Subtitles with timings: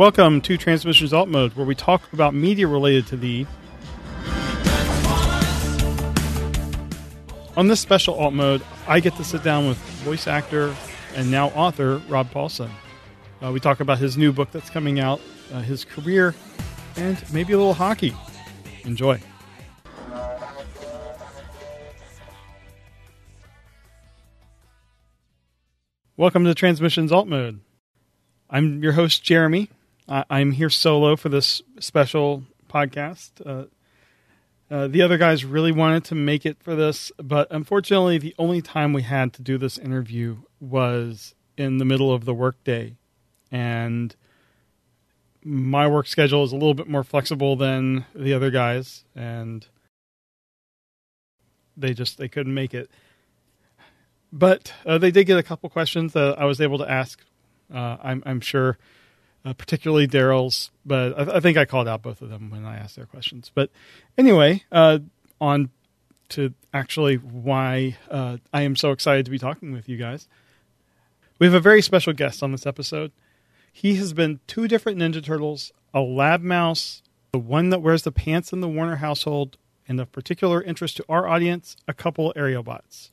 [0.00, 3.46] Welcome to Transmissions Alt Mode, where we talk about media related to the.
[7.54, 10.74] On this special Alt Mode, I get to sit down with voice actor
[11.14, 12.70] and now author Rob Paulsen.
[13.42, 15.20] Uh, we talk about his new book that's coming out,
[15.52, 16.34] uh, his career,
[16.96, 18.16] and maybe a little hockey.
[18.84, 19.20] Enjoy.
[26.16, 27.60] Welcome to Transmissions Alt Mode.
[28.48, 29.68] I'm your host, Jeremy.
[30.10, 33.30] I- I'm here solo for this special podcast.
[33.44, 33.66] Uh,
[34.72, 38.60] uh, the other guys really wanted to make it for this, but unfortunately, the only
[38.60, 42.96] time we had to do this interview was in the middle of the workday.
[43.50, 44.14] And
[45.42, 49.66] my work schedule is a little bit more flexible than the other guys, and
[51.76, 52.90] they just they couldn't make it.
[54.32, 57.20] But uh, they did get a couple questions that I was able to ask.
[57.72, 58.78] Uh, I'm, I'm sure,
[59.44, 62.76] uh, particularly Daryl's, but I, I, think I called out both of them when I
[62.76, 63.50] asked their questions.
[63.54, 63.70] But
[64.18, 64.98] anyway, uh,
[65.40, 65.70] on
[66.30, 70.28] to actually why uh, I am so excited to be talking with you guys.
[71.38, 73.12] We have a very special guest on this episode.
[73.72, 78.12] He has been two different Ninja Turtles, a lab mouse, the one that wears the
[78.12, 79.56] pants in the Warner household,
[79.88, 83.10] and of particular interest to our audience, a couple Aerialbots.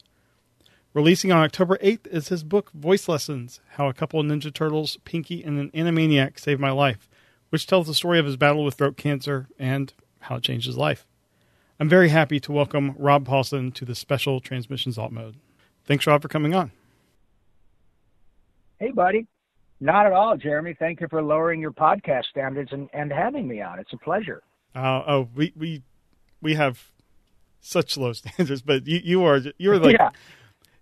[0.98, 4.98] Releasing on October 8th is his book Voice Lessons How a Couple of Ninja Turtles,
[5.06, 7.08] Pinky, and an Animaniac Saved My Life,
[7.50, 10.76] which tells the story of his battle with throat cancer and how it changed his
[10.76, 11.06] life.
[11.80, 15.36] I'm very happy to welcome Rob Paulsen to the special Transmissions Alt Mode.
[15.86, 16.72] Thanks, Rob, for coming on.
[18.80, 19.28] Hey, buddy.
[19.80, 20.76] Not at all, Jeremy.
[20.80, 23.78] Thank you for lowering your podcast standards and, and having me on.
[23.78, 24.42] It's a pleasure.
[24.74, 25.84] Uh, oh, we, we
[26.42, 26.90] we have
[27.62, 30.10] such low standards, but you you are you are like yeah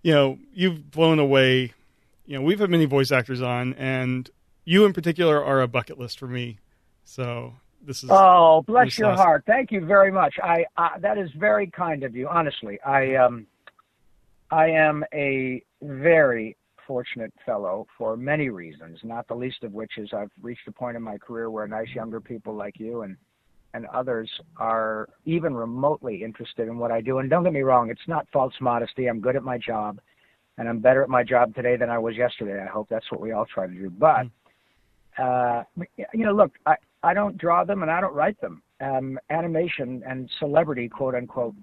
[0.05, 1.73] you know, you've blown away.
[2.27, 4.29] You know, we've had many voice actors on, and
[4.63, 6.59] you in particular are a bucket list for me.
[7.05, 7.53] So
[7.83, 9.25] this is oh, bless your awesome.
[9.25, 9.43] heart.
[9.47, 10.35] Thank you very much.
[10.43, 12.27] I uh, that is very kind of you.
[12.27, 13.47] Honestly, I um,
[14.51, 16.55] I am a very
[16.85, 20.95] fortunate fellow for many reasons, not the least of which is I've reached a point
[20.95, 23.17] in my career where nice younger people like you and
[23.75, 27.19] and others are even remotely interested in what I do.
[27.19, 29.07] And don't get me wrong, it's not false modesty.
[29.07, 29.99] I'm good at my job,
[30.57, 32.63] and I'm better at my job today than I was yesterday.
[32.63, 33.89] I hope that's what we all try to do.
[33.89, 34.27] But
[35.21, 35.63] uh,
[36.13, 38.63] you know, look, I I don't draw them and I don't write them.
[38.79, 41.55] Um, animation and celebrity, quote unquote,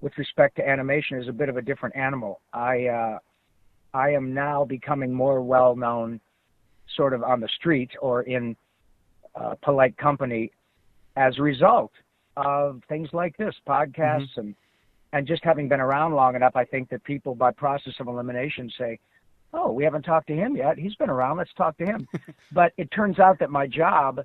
[0.00, 2.40] with respect to animation, is a bit of a different animal.
[2.54, 3.18] I uh,
[3.92, 6.20] I am now becoming more well known,
[6.96, 8.56] sort of on the street or in
[9.34, 10.50] uh, polite company
[11.16, 11.92] as a result
[12.36, 14.40] of things like this, podcasts mm-hmm.
[14.40, 14.54] and
[15.12, 18.68] and just having been around long enough, I think that people, by process of elimination,
[18.76, 18.98] say,
[19.52, 20.76] "Oh, we haven't talked to him yet.
[20.76, 21.36] He's been around.
[21.36, 22.08] Let's talk to him."
[22.52, 24.24] but it turns out that my job,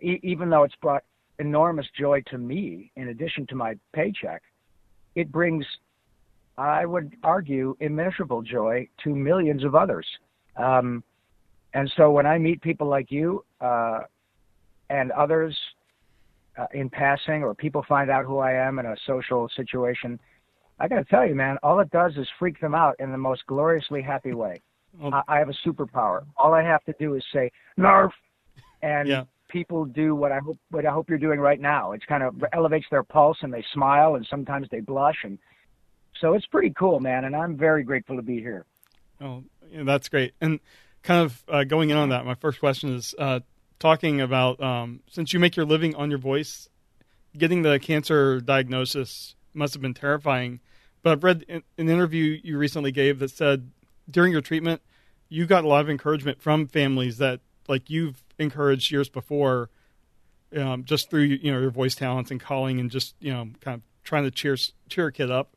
[0.00, 1.02] e- even though it's brought
[1.40, 4.42] enormous joy to me, in addition to my paycheck,
[5.16, 5.66] it brings,
[6.56, 10.06] I would argue, immeasurable joy to millions of others.
[10.56, 11.02] Um,
[11.74, 14.00] and so when I meet people like you uh,
[14.88, 15.56] and others
[16.56, 20.18] uh, in passing or people find out who I am in a social situation,
[20.78, 23.18] I got to tell you, man, all it does is freak them out in the
[23.18, 24.62] most gloriously happy way.
[25.02, 26.24] I, I have a superpower.
[26.36, 28.10] All I have to do is say "nerf,"
[28.82, 29.24] and yeah.
[29.48, 31.92] people do what I hope what I hope you're doing right now.
[31.92, 35.38] It kind of elevates their pulse, and they smile, and sometimes they blush, and
[36.20, 37.24] so it's pretty cool, man.
[37.24, 38.66] And I'm very grateful to be here.
[39.20, 40.34] Oh, yeah, that's great.
[40.40, 40.60] And
[41.02, 43.40] kind of uh, going in on that, my first question is: uh,
[43.80, 46.68] talking about um, since you make your living on your voice,
[47.36, 50.60] getting the cancer diagnosis must have been terrifying.
[51.02, 53.70] But I've read an interview you recently gave that said
[54.08, 54.82] during your treatment,
[55.28, 59.70] you got a lot of encouragement from families that like you've encouraged years before,
[60.54, 63.76] um, just through you know your voice talents and calling and just you know kind
[63.76, 64.56] of trying to cheer
[64.88, 65.56] cheer a kid up.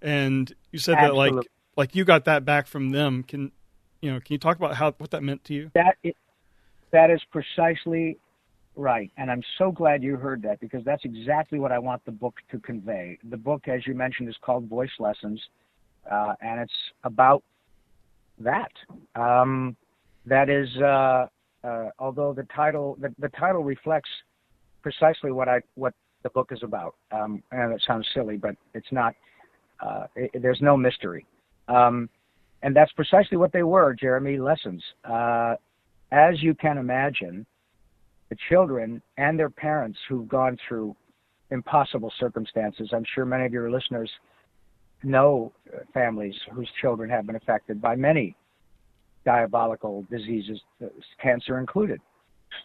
[0.00, 1.30] And you said Absolutely.
[1.30, 1.46] that like
[1.76, 3.24] like you got that back from them.
[3.24, 3.50] Can
[4.00, 4.20] you know?
[4.20, 5.70] Can you talk about how what that meant to you?
[5.74, 6.16] That it,
[6.94, 8.16] that is precisely
[8.76, 9.10] right.
[9.18, 12.36] And I'm so glad you heard that because that's exactly what I want the book
[12.52, 13.18] to convey.
[13.30, 15.40] The book, as you mentioned, is called Voice Lessons,
[16.10, 17.42] uh, and it's about
[18.38, 18.70] that.
[19.16, 19.76] Um,
[20.26, 21.26] that is, uh,
[21.64, 24.10] uh, although the title the, the, title reflects
[24.80, 26.94] precisely what I what the book is about.
[27.10, 29.14] Um, and it sounds silly, but it's not.
[29.84, 31.26] Uh, it, there's no mystery.
[31.66, 32.08] Um,
[32.62, 34.38] and that's precisely what they were, Jeremy.
[34.38, 34.82] Lessons.
[36.14, 37.44] As you can imagine,
[38.28, 40.94] the children and their parents who've gone through
[41.50, 44.08] impossible circumstances, I'm sure many of your listeners
[45.02, 45.52] know
[45.92, 48.36] families whose children have been affected by many
[49.24, 50.60] diabolical diseases,
[51.20, 52.00] cancer included.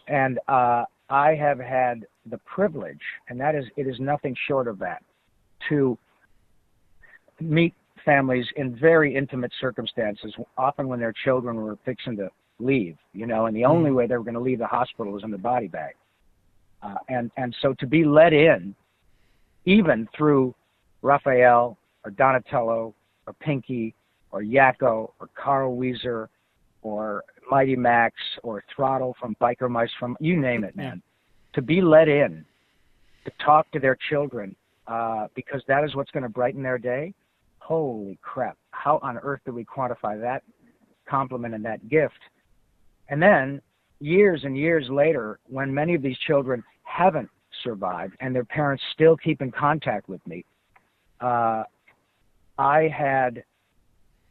[0.06, 4.78] And uh, I have had the privilege, and that is, it is nothing short of
[4.78, 5.02] that,
[5.68, 5.98] to
[7.40, 7.74] meet
[8.04, 13.46] families in very intimate circumstances, often when their children were fixing to leave, you know,
[13.46, 15.68] and the only way they were going to leave the hospital was in the body
[15.68, 15.94] bag.
[16.82, 18.74] Uh, and, and so to be let in,
[19.64, 20.54] even through
[21.02, 22.94] Raphael or Donatello
[23.26, 23.94] or Pinky
[24.32, 26.28] or Yakko or Carl Wheezer
[26.82, 31.02] or Mighty Max or Throttle from Biker Mice from you name it, man.
[31.54, 32.44] To be let in,
[33.24, 34.54] to talk to their children,
[34.86, 37.12] uh, because that is what's going to brighten their day.
[37.58, 38.56] Holy crap!
[38.70, 40.42] How on earth do we quantify that
[41.08, 42.18] compliment and that gift?
[43.10, 43.60] And then
[43.98, 47.28] years and years later, when many of these children haven't
[47.62, 50.44] survived and their parents still keep in contact with me,
[51.20, 51.64] uh,
[52.56, 53.44] I had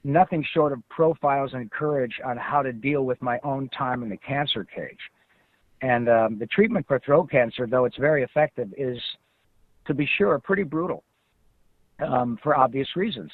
[0.03, 4.09] nothing short of profiles and courage on how to deal with my own time in
[4.09, 4.97] the cancer cage.
[5.81, 8.97] And um, the treatment for throat cancer, though it's very effective, is,
[9.87, 11.03] to be sure, pretty brutal
[11.99, 13.31] um, for obvious reasons.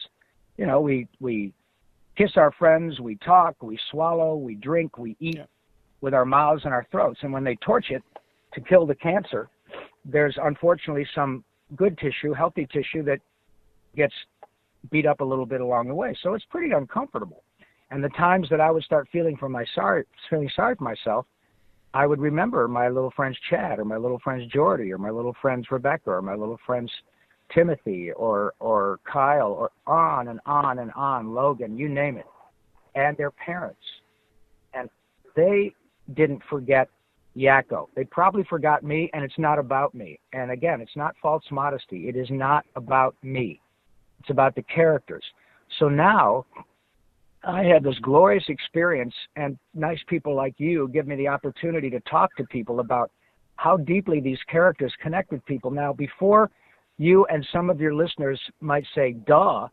[0.57, 1.53] You know, we we
[2.17, 5.45] kiss our friends, we talk, we swallow, we drink, we eat yeah.
[6.01, 7.19] with our mouths and our throats.
[7.21, 8.03] And when they torch it
[8.53, 9.49] to kill the cancer,
[10.05, 11.43] there's unfortunately some
[11.75, 13.19] good tissue, healthy tissue that
[13.95, 14.13] gets
[14.91, 16.15] beat up a little bit along the way.
[16.21, 17.43] So it's pretty uncomfortable.
[17.91, 21.25] And the times that I would start feeling for my sorry, feeling sorry for myself,
[21.93, 25.35] I would remember my little friends Chad or my little friends Jordy or my little
[25.41, 26.91] friends Rebecca or my little friends
[27.53, 32.25] Timothy or or Kyle or on and on and on, Logan, you name it,
[32.95, 33.81] and their parents.
[34.73, 34.89] And
[35.35, 35.73] they
[36.13, 36.89] didn't forget
[37.35, 37.87] Yakko.
[37.95, 40.19] They probably forgot me, and it's not about me.
[40.33, 42.07] And again, it's not false modesty.
[42.07, 43.59] It is not about me.
[44.19, 45.23] It's about the characters.
[45.79, 46.45] So now
[47.43, 51.99] I had this glorious experience, and nice people like you give me the opportunity to
[52.01, 53.11] talk to people about
[53.57, 55.71] how deeply these characters connect with people.
[55.71, 56.49] Now, before
[56.97, 59.67] you and some of your listeners might say, duh,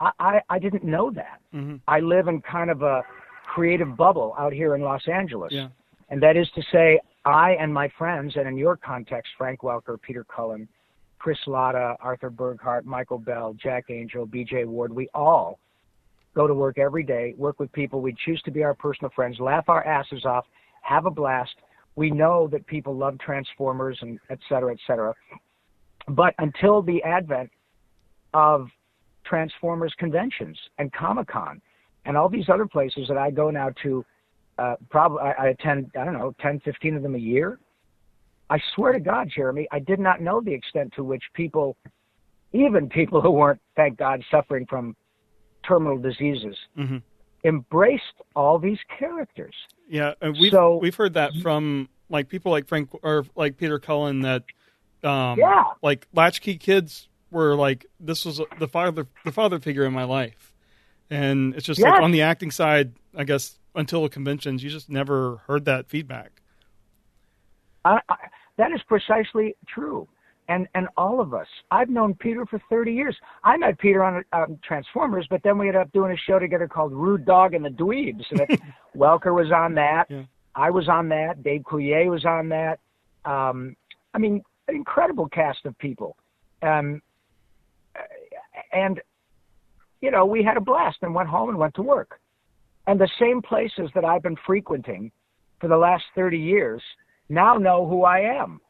[0.00, 1.40] I, I, I didn't know that.
[1.54, 1.76] Mm-hmm.
[1.86, 3.02] I live in kind of a
[3.54, 5.52] creative bubble out here in Los Angeles.
[5.52, 5.68] Yeah.
[6.08, 10.00] And that is to say, I and my friends, and in your context, Frank Welker,
[10.00, 10.68] Peter Cullen,
[11.18, 15.60] Chris Latta, Arthur Burghardt, Michael Bell, Jack Angel, BJ Ward, we all
[16.34, 19.38] go to work every day, work with people we choose to be our personal friends,
[19.38, 20.44] laugh our asses off,
[20.82, 21.54] have a blast.
[21.94, 25.14] We know that people love Transformers and et cetera, et cetera.
[26.08, 27.50] But until the advent
[28.34, 28.68] of
[29.24, 31.60] Transformers conventions and Comic Con
[32.04, 34.04] and all these other places that I go now to,
[34.58, 37.58] uh, probably I, I attend, I don't know, 10, 15 of them a year.
[38.50, 41.76] I swear to God, Jeremy, I did not know the extent to which people,
[42.52, 44.94] even people who weren't, thank God, suffering from
[45.66, 46.98] terminal diseases, mm-hmm.
[47.44, 48.02] embraced
[48.36, 49.54] all these characters.
[49.88, 53.78] Yeah, and we've so, we've heard that from like people like Frank or like Peter
[53.78, 54.42] Cullen that,
[55.04, 59.92] um, yeah, like latchkey kids were like this was the father the father figure in
[59.92, 60.52] my life,
[61.10, 61.90] and it's just yes.
[61.90, 65.88] like on the acting side, I guess until the conventions, you just never heard that
[65.88, 66.42] feedback.
[67.84, 68.16] I, I,
[68.58, 70.08] that is precisely true.
[70.48, 71.46] And and all of us.
[71.70, 73.16] I've known Peter for 30 years.
[73.44, 76.66] I met Peter on um, Transformers, but then we ended up doing a show together
[76.66, 78.24] called Rude Dog and the Dweebs.
[78.30, 78.60] And
[78.96, 80.06] Welker was on that.
[80.10, 80.24] Yeah.
[80.54, 81.42] I was on that.
[81.42, 82.80] Dave Coulier was on that.
[83.24, 83.76] Um,
[84.12, 86.16] I mean, an incredible cast of people.
[86.62, 87.02] Um,
[88.72, 89.00] and
[90.00, 92.20] you know, we had a blast and went home and went to work.
[92.86, 95.12] And the same places that I've been frequenting
[95.60, 96.82] for the last 30 years
[97.28, 98.60] now know who I am.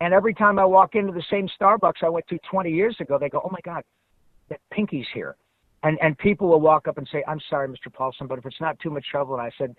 [0.00, 3.18] And every time I walk into the same Starbucks I went to 20 years ago,
[3.18, 3.82] they go, "Oh my God,
[4.48, 5.36] that Pinky's here,"
[5.82, 7.90] and and people will walk up and say, "I'm sorry, Mr.
[7.90, 9.74] Paulsen, but if it's not too much trouble," and I said,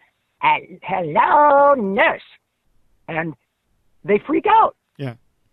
[0.81, 2.21] "Hello, nurse,"
[3.07, 3.36] and
[4.03, 4.75] they freak out.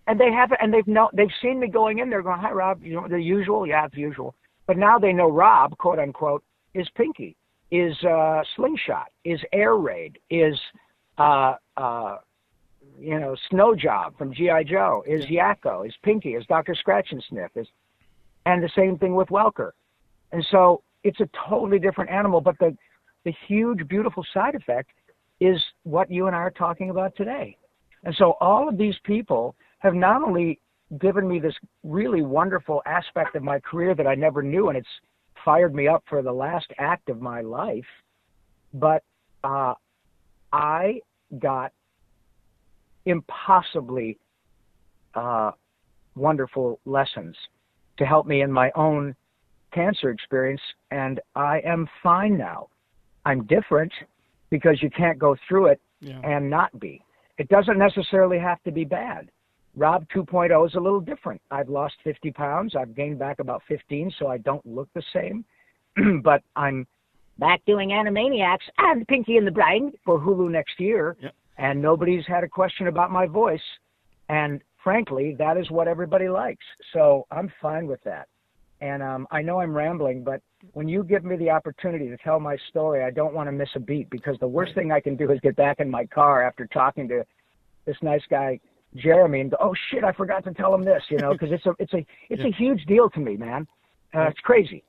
[0.06, 2.82] And they have, and they've know, they've seen me going in there, going, "Hi, Rob,"
[2.82, 4.34] you know, the usual, yeah, it's usual.
[4.66, 6.42] But now they know Rob, quote unquote,
[6.75, 7.37] is Pinky,
[7.70, 10.58] is uh, Slingshot, is Air Raid, is
[11.18, 12.16] uh, uh,
[12.99, 14.64] you know, Snow Job from G.I.
[14.64, 16.75] Joe, is Yakko, is Pinky, is Dr.
[16.75, 17.66] Scratchansniff, is,
[18.46, 19.70] and the same thing with Welker.
[20.32, 22.76] And so it's a totally different animal, but the,
[23.25, 24.90] the huge, beautiful side effect
[25.40, 27.56] is what you and I are talking about today.
[28.04, 29.54] And so all of these people
[29.85, 30.59] have not only
[30.99, 34.88] given me this really wonderful aspect of my career that I never knew, and it's
[35.45, 37.85] fired me up for the last act of my life,
[38.73, 39.03] but
[39.45, 39.75] uh,
[40.53, 41.00] I
[41.38, 41.73] got
[43.05, 44.19] impossibly
[45.14, 45.50] uh,
[46.17, 47.37] wonderful lessons
[47.99, 49.14] to help me in my own
[49.73, 52.69] cancer experience, and I am fine now.
[53.26, 53.93] I'm different
[54.49, 56.21] because you can't go through it yeah.
[56.25, 57.03] and not be.
[57.37, 59.29] It doesn't necessarily have to be bad.
[59.76, 61.40] Rob 2.0 is a little different.
[61.50, 62.76] I've lost 50 pounds.
[62.76, 65.45] I've gained back about 15, so I don't look the same.
[66.23, 66.87] but I'm
[67.38, 71.16] back doing Animaniacs and Pinky and the Brain for Hulu next year.
[71.21, 71.35] Yep.
[71.59, 73.61] And nobody's had a question about my voice.
[74.28, 76.64] And frankly, that is what everybody likes.
[76.93, 78.28] So I'm fine with that.
[78.81, 80.40] And um, I know I'm rambling, but
[80.73, 83.69] when you give me the opportunity to tell my story, I don't want to miss
[83.76, 86.43] a beat because the worst thing I can do is get back in my car
[86.43, 87.25] after talking to
[87.87, 88.61] this nice guy
[88.96, 91.66] Jeremy and go, oh shit, I forgot to tell him this, you know, because it's
[91.66, 92.48] a it's a it's yeah.
[92.48, 93.66] a huge deal to me, man.
[94.14, 94.84] Uh, it's crazy.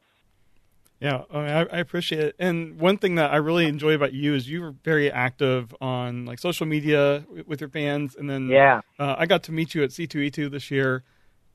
[0.99, 2.35] Yeah, I, I, appreciate it.
[2.39, 6.39] And one thing that I really enjoy about you is you're very active on like
[6.39, 8.15] social media with your fans.
[8.15, 11.03] And then yeah, uh, I got to meet you at C2E2 this year,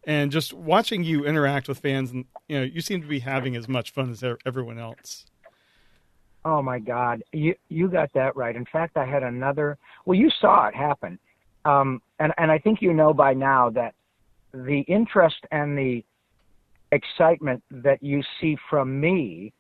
[0.05, 3.57] and just watching you interact with fans, and you know, you seem to be having
[3.57, 5.25] as much fun as everyone else.
[6.45, 8.55] Oh my God, you you got that right.
[8.55, 9.79] In fact, I had another.
[10.05, 11.19] Well, you saw it happen,
[11.71, 13.95] um, and and I think you know by now that
[14.53, 16.05] the interest and the
[16.93, 19.53] excitement that you see from me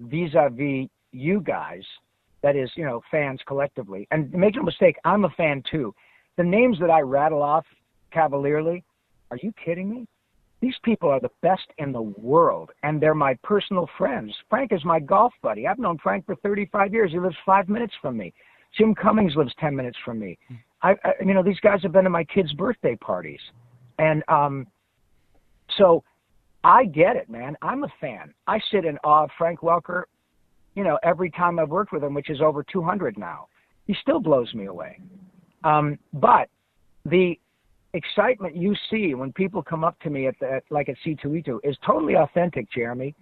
[0.00, 1.82] vis-a-vis you guys,
[2.42, 4.06] that is, you know, fans collectively.
[4.10, 5.94] And make no mistake, I'm a fan too.
[6.36, 7.64] The names that I rattle off
[8.12, 8.84] cavalierly,
[9.30, 10.06] are you kidding me?
[10.60, 14.34] These people are the best in the world, and they're my personal friends.
[14.48, 15.66] Frank is my golf buddy.
[15.66, 17.12] I've known Frank for 35 years.
[17.12, 18.32] He lives five minutes from me.
[18.76, 20.38] Jim Cummings lives 10 minutes from me.
[20.84, 23.40] I, I you know, these guys have been to my kids' birthday parties,
[23.98, 24.66] and um,
[25.76, 26.04] so
[26.62, 27.56] I get it, man.
[27.62, 28.32] I'm a fan.
[28.46, 30.04] I sit in awe of Frank Welker,
[30.74, 33.48] you know, every time I've worked with him, which is over 200 now.
[33.86, 34.98] He still blows me away.
[35.62, 36.48] Um, but
[37.04, 37.38] the
[37.92, 41.76] excitement you see when people come up to me at, the, like at C2E2 is
[41.86, 43.14] totally authentic, Jeremy.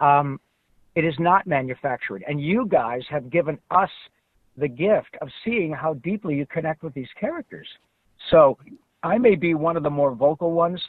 [0.00, 0.40] Um,
[0.94, 2.24] it is not manufactured.
[2.26, 3.90] And you guys have given us
[4.56, 7.68] the gift of seeing how deeply you connect with these characters.
[8.30, 8.58] So
[9.02, 10.80] I may be one of the more vocal ones,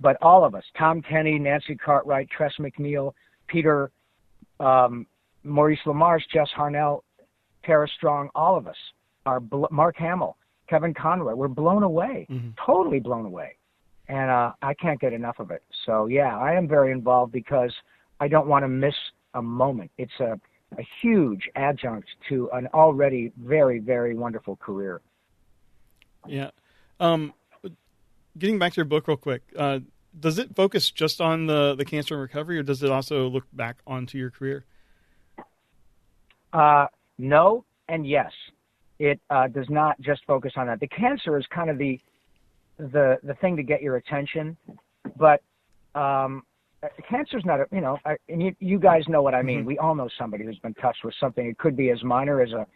[0.00, 3.12] but all of us, Tom Kenny, Nancy Cartwright, Tress MacNeille,
[3.46, 3.90] Peter,
[4.60, 5.06] um,
[5.44, 7.00] Maurice LaMarche, Jess Harnell,
[7.64, 8.76] Tara Strong, all of us
[9.26, 10.36] are, bl- Mark Hamill,
[10.68, 12.50] Kevin Conroy, we're blown away, mm-hmm.
[12.64, 13.56] totally blown away.
[14.08, 15.62] And uh, I can't get enough of it.
[15.84, 17.74] So, yeah, I am very involved because
[18.20, 18.94] I don't want to miss
[19.34, 19.90] a moment.
[19.98, 20.40] It's a,
[20.76, 25.00] a huge adjunct to an already very, very wonderful career.
[26.26, 26.50] Yeah.
[27.00, 27.32] Um,
[28.36, 29.80] getting back to your book real quick, uh,
[30.18, 33.44] does it focus just on the, the cancer and recovery, or does it also look
[33.52, 34.64] back onto your career?
[36.52, 36.86] Uh,
[37.18, 38.32] no, and yes.
[38.98, 40.80] It uh, does not just focus on that.
[40.80, 42.00] The cancer is kind of the
[42.78, 44.56] the the thing to get your attention,
[45.16, 45.40] but
[45.94, 46.42] um,
[47.08, 49.60] cancer is not a you know, I, and you you guys know what I mean.
[49.60, 49.68] Mm-hmm.
[49.68, 51.46] We all know somebody who's been touched with something.
[51.46, 52.66] It could be as minor as a,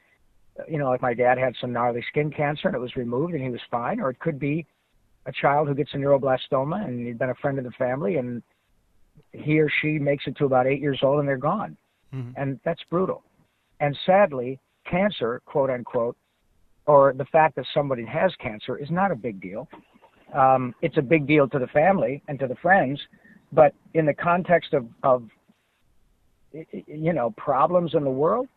[0.68, 3.42] you know, like my dad had some gnarly skin cancer and it was removed and
[3.42, 4.66] he was fine, or it could be
[5.26, 8.42] a child who gets a neuroblastoma and he'd been a friend of the family and
[9.32, 11.76] he or she makes it to about eight years old and they're gone.
[12.12, 12.30] Mm-hmm.
[12.36, 13.22] And that's brutal.
[13.80, 14.58] And sadly,
[14.90, 16.16] cancer, quote unquote,
[16.86, 19.68] or the fact that somebody has cancer is not a big deal.
[20.34, 22.98] Um, it's a big deal to the family and to the friends,
[23.52, 25.24] but in the context of, of
[26.52, 28.48] you know problems in the world,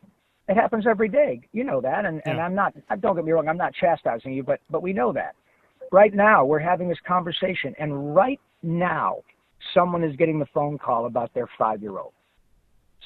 [0.47, 1.41] it happens every day.
[1.53, 2.31] You know that, and, yeah.
[2.31, 2.73] and I'm not.
[3.01, 3.47] Don't get me wrong.
[3.47, 5.35] I'm not chastising you, but but we know that.
[5.91, 9.17] Right now, we're having this conversation, and right now,
[9.73, 12.13] someone is getting the phone call about their five year old.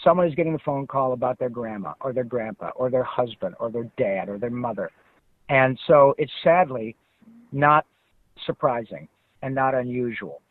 [0.03, 3.55] Someone is getting the phone call about their grandma or their grandpa or their husband
[3.60, 4.91] or their dad or their mother.
[5.50, 6.96] And so it's sadly
[7.51, 7.86] not
[8.46, 9.10] surprising
[9.41, 10.41] and not unusual.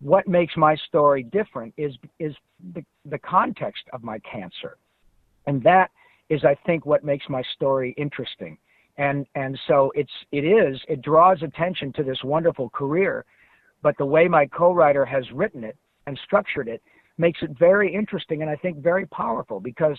[0.00, 2.34] What makes my story different is, is
[2.74, 4.76] the, the context of my cancer.
[5.46, 5.90] And that
[6.28, 8.58] is, I think, what makes my story interesting
[9.00, 13.24] and and so it's it is it draws attention to this wonderful career
[13.82, 15.76] but the way my co-writer has written it
[16.06, 16.82] and structured it
[17.16, 19.98] makes it very interesting and i think very powerful because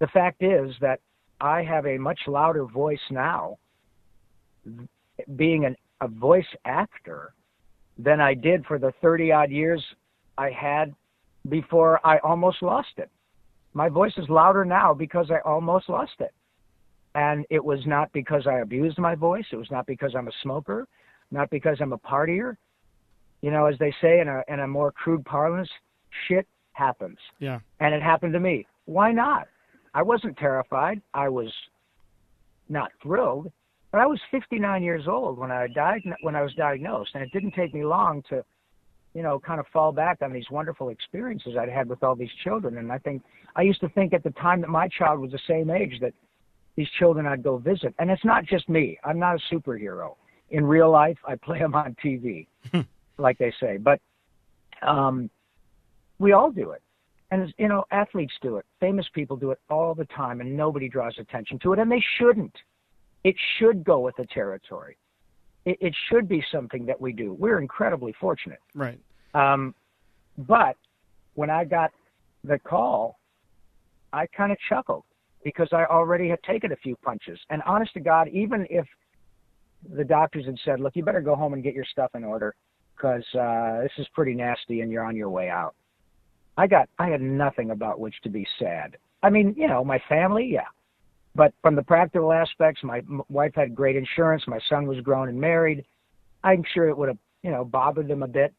[0.00, 1.00] the fact is that
[1.40, 3.56] i have a much louder voice now
[5.36, 7.34] being an, a voice actor
[7.98, 9.82] than i did for the 30 odd years
[10.38, 10.94] i had
[11.48, 13.10] before i almost lost it
[13.72, 16.32] my voice is louder now because i almost lost it
[17.14, 19.44] and it was not because I abused my voice.
[19.52, 20.86] It was not because I'm a smoker,
[21.30, 22.56] not because I'm a partier.
[23.40, 25.68] You know, as they say in a in a more crude parlance,
[26.26, 27.18] shit happens.
[27.38, 27.60] Yeah.
[27.80, 28.66] And it happened to me.
[28.86, 29.48] Why not?
[29.94, 31.00] I wasn't terrified.
[31.12, 31.52] I was
[32.68, 33.52] not thrilled,
[33.94, 37.30] but I was 59 years old when I died when I was diagnosed, and it
[37.30, 38.44] didn't take me long to,
[39.14, 42.32] you know, kind of fall back on these wonderful experiences I'd had with all these
[42.42, 42.78] children.
[42.78, 43.22] And I think
[43.54, 46.12] I used to think at the time that my child was the same age that
[46.74, 47.94] these children I'd go visit.
[48.00, 48.98] And it's not just me.
[49.04, 50.16] I'm not a superhero.
[50.50, 52.48] In real life, I play them on TV,
[53.18, 53.76] like they say.
[53.76, 54.00] But
[54.82, 55.30] um,
[56.18, 56.82] we all do it.
[57.30, 58.66] And, you know, athletes do it.
[58.80, 62.02] Famous people do it all the time, and nobody draws attention to it, and they
[62.18, 62.56] shouldn't.
[63.24, 64.96] It should go with the territory.
[65.64, 67.32] It, it should be something that we do.
[67.32, 68.60] We're incredibly fortunate.
[68.74, 68.98] Right.
[69.34, 69.74] Um,
[70.36, 70.76] but
[71.34, 71.90] when I got
[72.44, 73.18] the call,
[74.12, 75.04] I kind of chuckled
[75.42, 77.38] because I already had taken a few punches.
[77.50, 78.86] And honest to God, even if
[79.94, 82.54] the doctors had said, "Look, you better go home and get your stuff in order
[82.96, 85.74] because uh, this is pretty nasty and you're on your way out,"
[86.56, 88.96] I got I had nothing about which to be sad.
[89.22, 90.68] I mean, you know, my family, yeah,
[91.34, 94.42] but from the practical aspects, my m- wife had great insurance.
[94.46, 95.84] My son was grown and married.
[96.42, 98.54] I'm sure it would have, you know, bothered them a bit,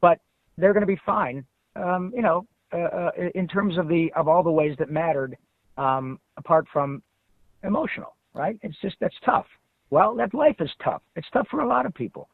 [0.00, 0.18] but
[0.58, 1.44] they're going to be fine.
[1.76, 5.36] Um, you know, uh, uh, in terms of the of all the ways that mattered,
[5.78, 7.02] um, apart from
[7.64, 8.58] emotional, right?
[8.62, 9.46] It's just that's tough.
[9.90, 11.02] Well, that life is tough.
[11.16, 12.28] It's tough for a lot of people.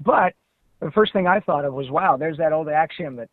[0.00, 0.34] But
[0.80, 3.28] the first thing I thought of was, wow, there's that old axiom that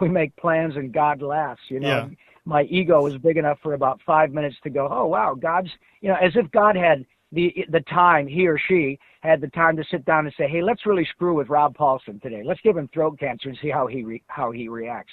[0.00, 1.62] we make plans and God laughs.
[1.68, 2.08] You know, Yeah.
[2.46, 5.68] My ego was big enough for about five minutes to go, oh wow, God's,
[6.00, 9.76] you know, as if God had the the time, he or she had the time
[9.76, 12.42] to sit down and say, hey, let's really screw with Rob Paulsen today.
[12.44, 15.12] Let's give him throat cancer and see how he re- how he reacts.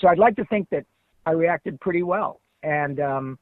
[0.00, 0.86] So I'd like to think that
[1.26, 3.38] I reacted pretty well, and um,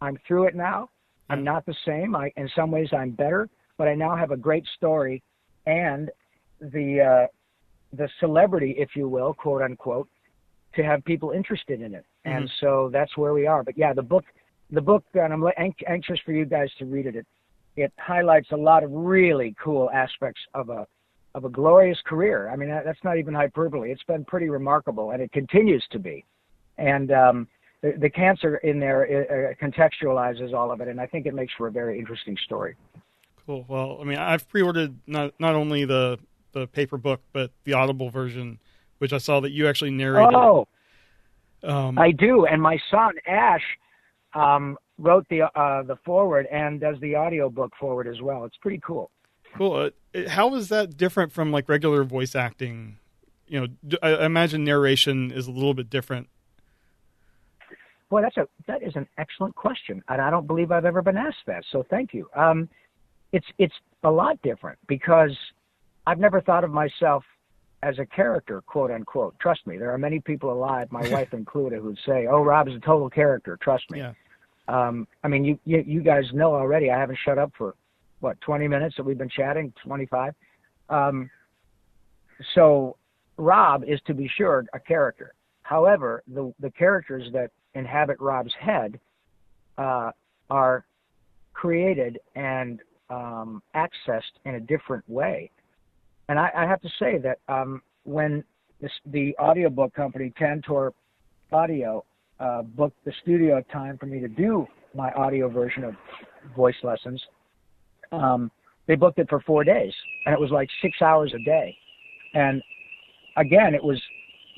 [0.00, 0.88] I'm through it now.
[1.30, 2.16] I'm not the same.
[2.16, 5.22] I, in some ways, I'm better, but I now have a great story,
[5.66, 6.10] and
[6.60, 7.26] the uh,
[7.92, 10.08] the celebrity, if you will, quote unquote,
[10.74, 12.06] to have people interested in it.
[12.24, 13.62] And so that's where we are.
[13.62, 14.24] But yeah, the book,
[14.70, 17.16] the book, and I'm anx- anxious for you guys to read it.
[17.16, 17.26] It
[17.76, 20.86] it highlights a lot of really cool aspects of a
[21.34, 22.50] of a glorious career.
[22.50, 23.92] I mean, that's not even hyperbole.
[23.92, 26.24] It's been pretty remarkable, and it continues to be.
[26.78, 27.48] And um,
[27.82, 31.52] the, the cancer in there uh, contextualizes all of it, and I think it makes
[31.56, 32.74] for a very interesting story.
[33.46, 33.64] Cool.
[33.68, 36.18] Well, I mean, I've pre-ordered not not only the
[36.52, 38.58] the paper book but the Audible version,
[38.98, 40.34] which I saw that you actually narrated.
[40.34, 40.66] Oh,
[41.62, 43.62] um, I do, and my son Ash
[44.34, 48.44] um, wrote the uh, the forward and does the audio book forward as well.
[48.44, 49.10] It's pretty cool.
[49.56, 49.90] cool.
[50.14, 52.98] Uh, How is that different from like regular voice acting?
[53.46, 56.28] You know, I imagine narration is a little bit different.
[58.10, 61.16] Boy, that's a that is an excellent question, and I don't believe I've ever been
[61.16, 61.64] asked that.
[61.70, 62.28] So thank you.
[62.34, 62.68] Um,
[63.32, 65.36] it's it's a lot different because
[66.06, 67.24] I've never thought of myself
[67.82, 69.38] as a character, quote unquote.
[69.38, 72.74] Trust me, there are many people alive, my wife included, who'd say, "Oh, Rob is
[72.74, 74.00] a total character." Trust me.
[74.00, 74.12] Yeah.
[74.68, 76.90] Um, I mean, you, you you guys know already.
[76.90, 77.74] I haven't shut up for
[78.20, 80.34] what 20 minutes that we've been chatting, 25.
[80.88, 81.30] Um,
[82.54, 82.96] so
[83.36, 85.34] Rob is to be sure a character.
[85.62, 88.98] However, the the characters that inhabit Rob's head
[89.76, 90.10] uh,
[90.50, 90.84] are
[91.54, 95.50] created and um, accessed in a different way.
[96.28, 98.44] And I, I have to say that um, when
[98.80, 100.92] this, the audiobook company Tantor
[101.52, 102.04] Audio
[102.38, 105.94] uh, booked the studio time for me to do my audio version of
[106.54, 107.22] voice lessons,
[108.12, 108.50] um,
[108.86, 109.92] they booked it for four days,
[110.24, 111.76] and it was like six hours a day.
[112.34, 112.62] And
[113.36, 114.00] again, it was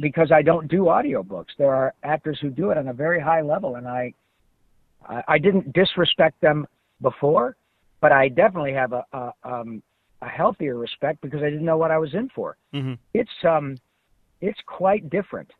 [0.00, 1.48] because I don't do audiobooks.
[1.58, 4.12] There are actors who do it on a very high level, and I,
[5.08, 6.66] I, I didn't disrespect them
[7.02, 7.56] before,
[8.00, 9.82] but I definitely have a, a, um,
[10.22, 12.56] a healthier respect because I didn't know what I was in for.
[12.72, 13.76] hmm It's um,
[14.40, 15.50] it's quite different.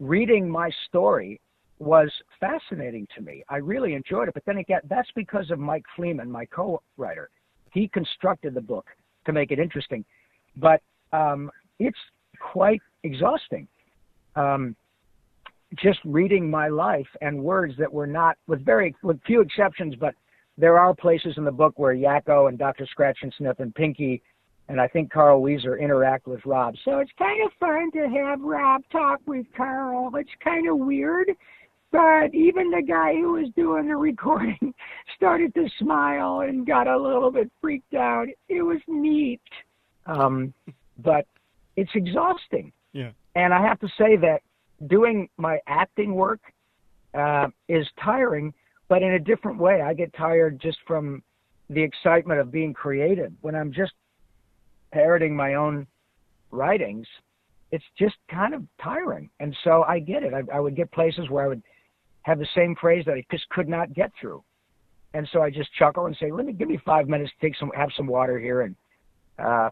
[0.00, 1.40] Reading my story
[1.78, 3.44] was fascinating to me.
[3.48, 7.30] I really enjoyed it, but then again, that's because of Mike Fleeman, my co-writer.
[7.72, 8.86] He constructed the book
[9.26, 10.04] to make it interesting,
[10.56, 10.80] but
[11.12, 11.98] um, it's
[12.40, 13.68] quite exhausting.
[14.34, 14.74] Um,
[15.76, 20.14] just reading my life and words that were not, with very, with few exceptions, but
[20.58, 22.86] there are places in the book where Yakko and Dr.
[22.94, 24.22] Scratchansniff and Pinky
[24.68, 26.74] and I think Carl Wheezer interact with Rob.
[26.84, 30.10] So it's kind of fun to have Rob talk with Carl.
[30.16, 31.30] It's kind of weird,
[31.90, 34.74] but even the guy who was doing the recording
[35.16, 38.26] started to smile and got a little bit freaked out.
[38.48, 39.40] It was neat,
[40.06, 40.52] um,
[40.98, 41.26] but
[41.76, 42.72] it's exhausting.
[42.92, 43.12] Yeah.
[43.34, 44.40] And I have to say that
[44.86, 46.40] doing my acting work
[47.14, 48.52] uh, is tiring,
[48.88, 49.82] but in a different way.
[49.82, 51.22] I get tired just from
[51.70, 53.32] the excitement of being creative.
[53.42, 53.92] When I'm just
[54.92, 55.86] parroting my own
[56.50, 57.06] writings,
[57.70, 59.28] it's just kind of tiring.
[59.40, 60.32] And so I get it.
[60.32, 61.62] I, I would get places where I would
[62.22, 64.42] have the same phrase that I just could not get through.
[65.14, 67.56] And so I just chuckle and say, "Let me give me five minutes to take
[67.56, 68.76] some, have some water here, and
[69.38, 69.70] uh,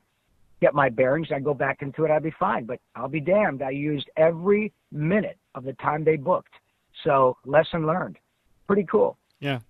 [0.63, 2.11] get my bearings." I go back into it.
[2.11, 2.65] I'd be fine.
[2.65, 3.63] But I'll be damned.
[3.63, 6.55] I used every minute of the time they booked.
[7.05, 8.19] So lesson learned.
[8.67, 9.17] Pretty cool.
[9.41, 9.61] Yeah.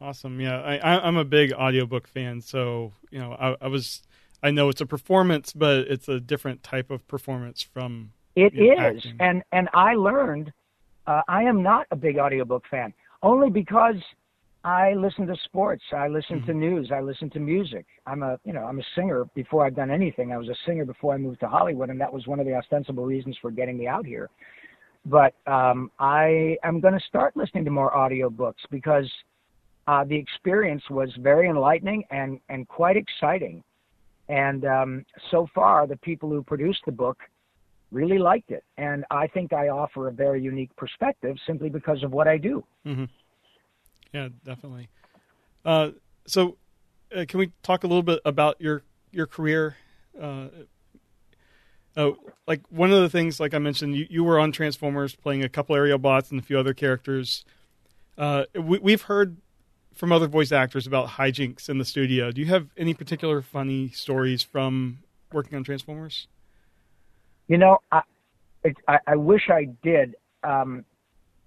[0.00, 0.40] Awesome.
[0.40, 4.02] Yeah, I, I'm a big audiobook fan, so you know, I, I was,
[4.42, 8.12] I know it's a performance, but it's a different type of performance from.
[8.36, 9.16] It know, is, acting.
[9.18, 10.52] and and I learned.
[11.06, 12.92] Uh, I am not a big audiobook fan,
[13.22, 13.96] only because
[14.62, 17.86] I listen to sports, I listen to news, I listen to music.
[18.06, 20.32] I'm a you know I'm a singer before I've done anything.
[20.32, 22.54] I was a singer before I moved to Hollywood, and that was one of the
[22.54, 24.30] ostensible reasons for getting me out here.
[25.06, 29.10] But um, I am going to start listening to more audiobooks because
[29.86, 33.62] uh, the experience was very enlightening and and quite exciting.
[34.28, 37.18] And um, so far, the people who produced the book
[37.90, 42.12] really liked it, and I think I offer a very unique perspective simply because of
[42.12, 42.62] what I do.
[42.84, 43.04] hmm
[44.12, 44.88] Yeah, definitely.
[45.64, 45.90] Uh,
[46.26, 46.58] so,
[47.16, 49.76] uh, can we talk a little bit about your your career?
[50.20, 50.48] Uh,
[51.98, 52.12] uh,
[52.46, 55.48] like one of the things, like I mentioned, you, you were on Transformers playing a
[55.48, 57.44] couple Aerialbots and a few other characters.
[58.16, 59.36] Uh, we, we've heard
[59.94, 62.30] from other voice actors about hijinks in the studio.
[62.30, 64.98] Do you have any particular funny stories from
[65.32, 66.28] working on Transformers?
[67.48, 68.02] You know, I,
[68.62, 70.14] it, I, I wish I did.
[70.44, 70.84] Um,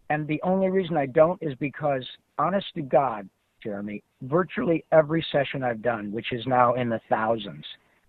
[0.10, 2.06] and the only reason I don't is because,
[2.38, 3.30] honest to God,
[3.64, 7.64] Jeremy, virtually every session I've done, which is now in the thousands,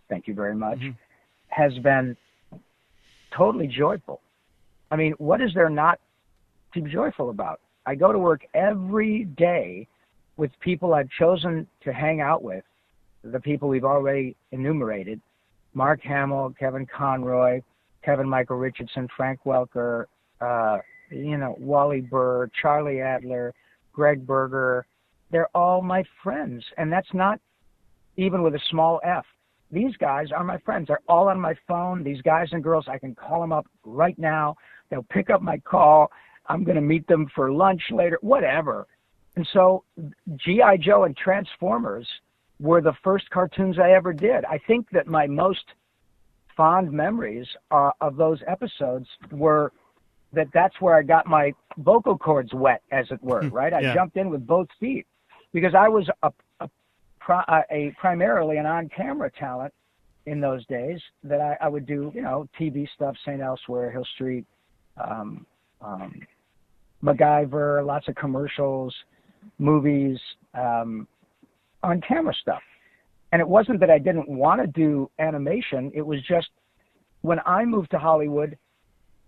[0.09, 0.97] thank you very much, Mhm.
[1.49, 2.17] has been
[3.37, 4.21] totally joyful.
[4.91, 5.99] I mean, what is there not
[6.75, 7.61] to be joyful about?
[7.87, 9.89] I go to work every day
[10.37, 12.65] with people I've chosen to hang out with,
[13.25, 15.21] the people we've already enumerated
[15.75, 17.63] Mark Hamill, Kevin Conroy,
[18.05, 20.05] Kevin Michael Richardson, Frank Welker,
[20.41, 20.79] uh,
[21.11, 23.55] you know, Wally Burr, Charlie Adler,
[23.93, 24.85] Greg Berger.
[25.31, 26.65] They're all my friends.
[26.77, 27.41] And that's not
[28.17, 29.25] even with a small F.
[29.73, 30.89] These guys are my friends.
[30.89, 32.05] They're all on my phone.
[32.05, 34.55] These guys and girls, I can call them up right now.
[34.91, 36.13] They'll pick up my call.
[36.47, 38.87] I'm going to meet them for lunch later, whatever.
[39.35, 39.85] And so
[40.37, 40.77] G.I.
[40.77, 42.07] Joe and Transformers
[42.61, 44.45] were the first cartoons I ever did.
[44.45, 45.65] I think that my most
[46.55, 49.73] fond memories uh, of those episodes were
[50.35, 53.73] that that's where I got my vocal cords wet, as it were, right?
[53.73, 53.95] I Yeah.
[53.95, 55.07] jumped in with both feet
[55.55, 56.31] because I was a,
[56.61, 56.69] a,
[57.29, 59.73] uh, a primarily an on-camera talent
[60.27, 63.41] in those days that I, I would do, you know, TV stuff, St.
[63.41, 64.45] Elsewhere, Hill Street,
[65.03, 65.47] um,
[65.81, 66.21] um,
[67.03, 68.95] MacGyver, lots of commercials,
[69.59, 70.19] movies,
[70.55, 71.09] um,
[71.83, 72.63] on camera stuff.
[73.33, 75.91] And it wasn't that I didn't want to do animation.
[75.95, 76.49] It was just
[77.23, 78.57] when I moved to Hollywood,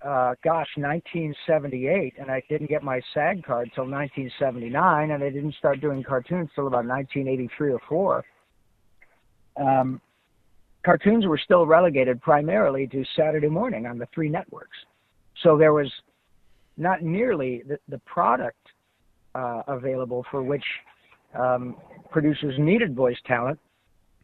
[0.04, 5.54] uh, gosh, 1978, and I didn't get my SAG card till 1979, and I didn't
[5.54, 8.24] start doing cartoons till about 1983 or four.
[9.56, 10.00] Um,
[10.84, 14.76] cartoons were still relegated primarily to Saturday morning on the three networks.
[15.42, 15.90] So there was
[16.76, 18.66] not nearly the, the product
[19.34, 20.64] uh, available for which
[21.38, 21.76] um,
[22.10, 23.58] producers needed voice talent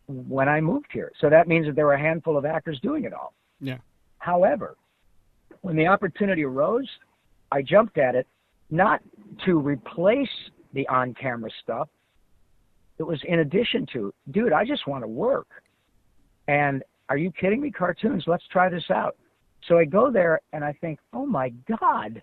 [0.09, 1.11] when I moved here.
[1.21, 3.33] So that means that there were a handful of actors doing it all.
[3.61, 3.79] Yeah.
[4.19, 4.77] However,
[5.63, 6.89] when the opportunity arose,
[7.53, 8.27] I jumped at it
[8.71, 9.01] not
[9.45, 10.29] to replace
[10.73, 11.89] the on camera stuff.
[12.99, 15.49] It was in addition to, dude, I just want to work.
[16.49, 17.71] And are you kidding me?
[17.71, 19.17] Cartoons, let's try this out.
[19.69, 22.23] So I go there and I think, oh my God,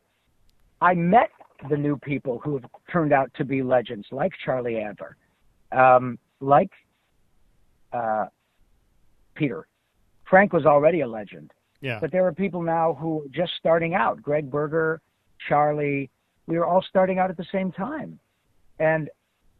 [0.82, 1.30] I met
[1.69, 5.17] the new people who have turned out to be legends, like Charlie Adler,
[5.71, 6.71] um, like
[7.93, 8.26] uh,
[9.36, 9.67] Peter.
[10.30, 12.00] Frank was already a legend, Yeah.
[12.02, 14.22] but there are people now who are just starting out.
[14.22, 15.00] Greg Berger,
[15.48, 16.10] Charlie,
[16.48, 18.20] we were all starting out at the same time.
[18.80, 19.10] And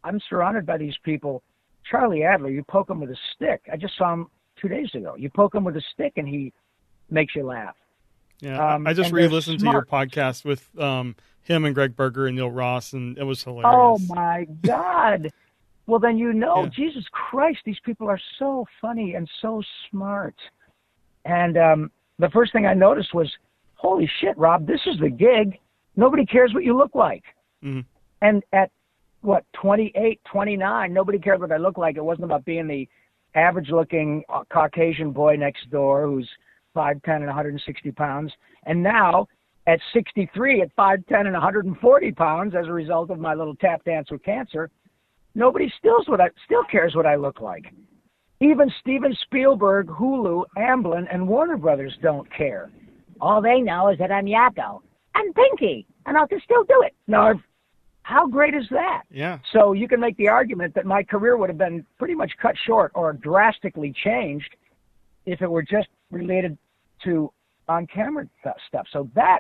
[0.04, 1.44] I'm surrounded by these people.
[1.90, 3.62] Charlie Adler, you poke him with a stick.
[3.72, 4.28] I just saw him
[4.60, 5.16] two days ago.
[5.18, 6.54] You poke him with a stick and he
[7.10, 7.76] makes you laugh.
[8.40, 12.28] Yeah, I- Um, I just re-listened to your podcast with um, him and Greg Berger
[12.28, 13.66] and Neil Ross, and it was hilarious.
[13.74, 15.32] Oh my God.
[15.88, 16.70] Well, then you know, Yeah.
[16.70, 20.36] Jesus Christ, these people are so funny and so smart.
[21.26, 23.32] And um, the first thing I noticed was,
[23.76, 25.60] holy shit, Rob, this is the gig.
[25.96, 27.24] Nobody cares what you look like.
[27.64, 27.86] Mhm.
[28.22, 28.72] And at
[29.22, 31.98] what, 28, 29, nobody cared what I looked like.
[31.98, 32.88] It wasn't about being the
[33.36, 36.30] average looking uh, Caucasian boy next door who's
[36.76, 38.32] 5'10 and 160 pounds.
[38.66, 39.28] And now,
[39.66, 44.10] at 63, at 5'10 and 140 pounds, as a result of my little tap dance
[44.10, 44.70] with cancer,
[45.36, 47.66] nobody still what I still cares what I look like.
[48.40, 52.70] Even Steven Spielberg, Hulu, Amblin, and Warner Brothers don't care.
[53.20, 54.82] All they know is that I'm Yakko
[55.16, 56.94] and Pinky, and I'll just still do it.
[57.08, 57.34] Now,
[58.04, 59.04] how great is that?
[59.10, 59.40] Yeah.
[59.52, 62.56] So you can make the argument that my career would have been pretty much cut
[62.66, 64.56] short or drastically changed
[65.26, 66.58] if it were just related
[67.04, 67.32] to
[67.68, 68.28] on camera
[68.68, 68.86] stuff.
[68.94, 69.40] So that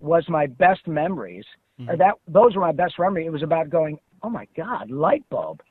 [0.00, 1.46] was my best memories
[1.80, 1.98] Mm-hmm.
[1.98, 3.26] That those were my best memory.
[3.26, 5.62] It was about going, oh my God, light bulb,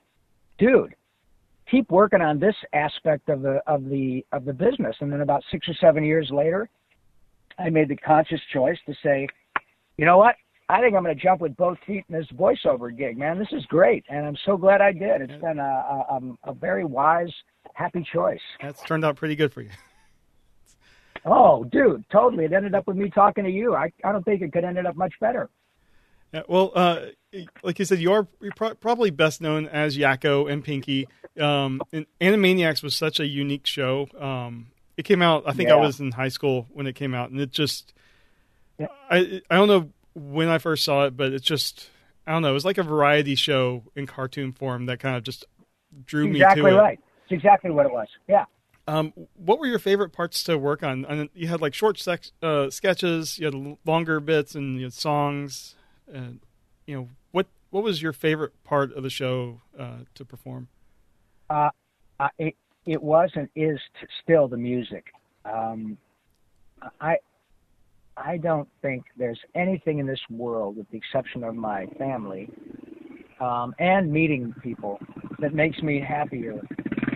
[0.58, 0.96] dude.
[1.72, 4.96] Keep working on this aspect of the of the of the business.
[5.00, 6.70] And then about six or seven years later,
[7.58, 9.28] I made the conscious choice to say,
[9.98, 10.36] you know what?
[10.72, 13.38] I think I'm going to jump with both feet in this voiceover gig, man.
[13.38, 15.22] This is great, and I'm so glad I did.
[15.22, 17.32] It's been a, a, um, a very wise,
[17.74, 18.40] happy choice.
[18.62, 19.70] That's turned out pretty good for you.
[21.26, 22.46] oh, dude, totally.
[22.46, 23.76] It ended up with me talking to you.
[23.76, 25.50] I, I don't think it could ended up much better.
[26.34, 27.08] Yeah, well, uh,
[27.64, 31.08] like you said, you're, you're pro- probably best known as Yakko and Pinky.
[31.40, 34.08] Um, and Animaniacs was such a unique show.
[34.20, 34.68] Um,
[34.98, 35.44] it came out.
[35.46, 35.76] I think yeah.
[35.76, 37.94] I was in high school when it came out, and it just.
[38.78, 38.88] Yeah.
[39.10, 41.90] I I don't know when I first saw it, but it's just
[42.28, 42.50] I don't know.
[42.50, 45.46] It was like a variety show in cartoon form that kind of just
[46.06, 46.80] drew exactly me to it.
[46.80, 47.00] Exactly right.
[47.24, 48.08] It's exactly what it was.
[48.28, 48.46] Yeah.
[48.88, 51.06] Um, what were your favorite parts to work on?
[51.06, 54.94] And you had like short sex, uh, sketches, you had longer bits, and you had
[54.94, 55.76] songs.
[56.12, 56.40] And
[56.86, 57.48] you know what?
[57.70, 60.68] What was your favorite part of the show uh, to perform?
[61.50, 61.70] Uh,
[62.38, 65.06] it it was and is t- still the music.
[65.46, 65.98] Um,
[67.00, 67.18] I
[68.18, 72.50] I don't think there's anything in this world, with the exception of my family
[73.40, 75.00] um, and meeting people,
[75.40, 76.62] that makes me happier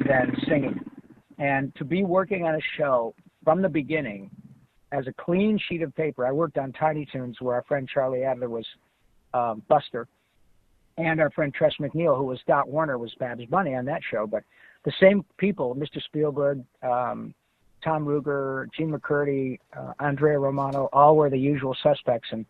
[0.08, 0.80] than singing.
[1.38, 4.32] And to be working on a show from the beginning
[4.92, 8.24] as a clean sheet of paper, I worked on Tiny Toons where our friend Charlie
[8.24, 8.66] Adler was
[9.36, 10.08] um, Buster,
[10.98, 14.26] and our friend Tress MacNeille, who was Dot Warner, was Babs Bunny on that show.
[14.26, 14.44] But
[14.86, 16.02] the same people, Mr.
[16.02, 17.34] Spielberg, um,
[17.84, 22.46] Tom Ruegger, Jean MacCurdy, uh, Andrea Romano, all were the usual suspects in,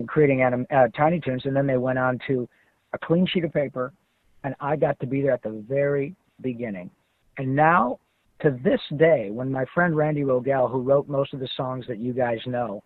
[0.00, 1.46] in creating anim, uh, Tiny Toons.
[1.46, 2.48] And then they went on to
[2.92, 3.92] a clean sheet of paper,
[4.42, 6.90] and I got to be there at the very beginning.
[7.38, 8.00] And now,
[8.40, 11.98] to this day, when my friend Randy Rogel, who wrote most of the songs that
[11.98, 12.82] you guys know,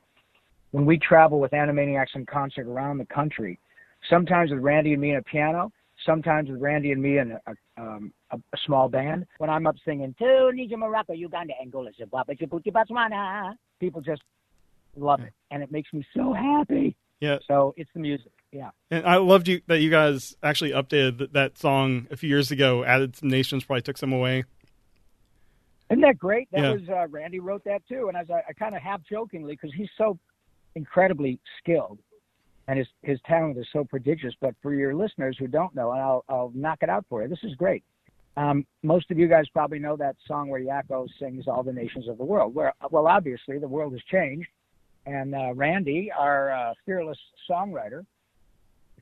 [0.70, 3.58] when we travel with Animaniacs in concert around the country,
[4.08, 5.72] sometimes with Randy and me in a piano,
[6.04, 9.26] sometimes with Randy and me in a, um, a, a small band.
[9.38, 14.22] When I'm up singing, Tunisia, Morocco, Uganda, Angola, Zimbabwe, Djibouti, Botswana, people just
[14.96, 16.96] love it, and it makes me so happy.
[17.20, 17.38] Yeah.
[17.46, 18.32] So it's the music.
[18.50, 18.70] Yeah.
[18.90, 22.50] And I loved you that you guys actually updated that, that song a few years
[22.50, 24.44] ago, added some nations, probably took some away.
[25.90, 26.48] Isn't that great?
[26.52, 26.72] That yeah.
[26.72, 29.74] was uh, Randy wrote that too, and as I, I kind of half jokingly because
[29.76, 30.18] he's so
[30.74, 31.98] incredibly skilled
[32.70, 34.32] and his his talent is so prodigious.
[34.40, 37.28] But for your listeners who don't know, and I'll I'll knock it out for you.
[37.28, 37.82] This is great.
[38.36, 42.06] Um, most of you guys probably know that song where Yakko sings "All the Nations
[42.06, 44.48] of the World." Where well, obviously the world has changed,
[45.04, 47.18] and uh, Randy, our uh, fearless
[47.50, 48.06] songwriter,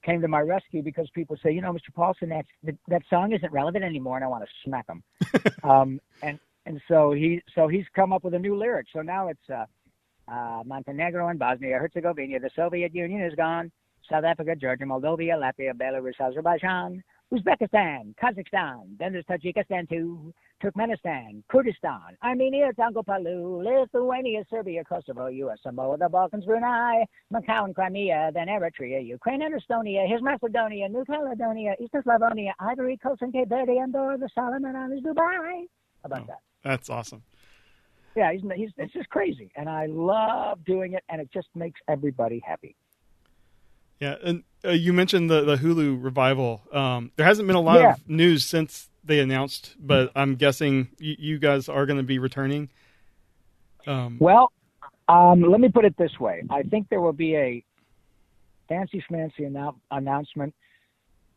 [0.03, 1.93] came to my rescue because people say, you know, Mr.
[1.95, 5.03] Paulsen, that that song isn't relevant anymore, and I want to smack him.
[5.63, 8.87] um, and and so he so he's come up with a new lyric.
[8.95, 9.67] So now it's uh,
[10.31, 12.41] uh, Montenegro and Bosnia Herzegovina.
[12.41, 13.71] The Soviet Union is gone.
[14.11, 18.97] South Africa, Georgia, Moldova, Latvia, Belarus, Azerbaijan, Uzbekistan, Kazakhstan.
[18.99, 25.59] Then there's Tajikistan too, Turkmenistan, Kurdistan, Armenia, Tango Palu, Lithuania, Serbia, Kosovo, U.S.
[25.63, 31.05] Samoa, the Balkans, Brunei, Macau and Crimea, then Eritrea, Ukraine and Estonia, his Macedonia, New
[31.05, 35.67] Caledonia, Eastern Slavonia, Ivory Coast and Cape Verde, Andorra, the Solomon Islands, Dubai.
[36.03, 36.41] How about oh, that?
[36.65, 37.23] That's awesome
[38.19, 41.81] yeah, he's, he's it's just crazy, and I love doing it, and it just makes
[41.87, 42.75] everybody happy.
[44.01, 46.63] Yeah, and uh, you mentioned the the Hulu revival.
[46.73, 47.93] Um, there hasn't been a lot yeah.
[47.93, 52.19] of news since they announced, but I'm guessing you, you guys are going to be
[52.19, 52.71] returning.
[53.87, 54.53] Um, well,
[55.09, 57.65] um, let me put it this way: I think there will be a
[58.69, 60.55] fancy schmancy annou- announcement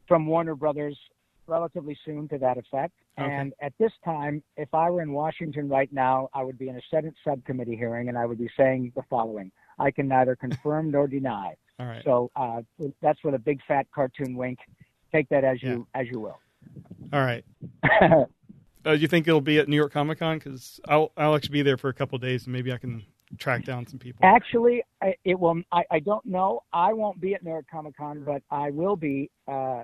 [0.08, 0.98] from Warner Brothers
[1.46, 2.96] relatively soon to that effect.
[3.19, 3.30] Okay.
[3.30, 6.78] And at this time, if I were in Washington right now, I would be in
[6.78, 10.91] a Senate subcommittee hearing and I would be saying the following I can neither confirm
[10.91, 11.56] nor deny.
[11.80, 12.04] All right.
[12.06, 12.62] So uh,
[13.02, 14.60] that's with a big fat cartoon wink.
[15.12, 16.39] Take that as you as you will.
[17.12, 17.43] All right.
[18.86, 20.38] uh, you think it'll be at New York Comic Con?
[20.38, 23.04] Because I'll I'll actually be there for a couple days, and maybe I can
[23.38, 24.19] track down some people.
[24.24, 24.84] Actually,
[25.26, 25.62] it will.
[25.71, 26.62] I, I don't know.
[26.71, 29.84] I won't be at New York Comic Con, but I will be uh,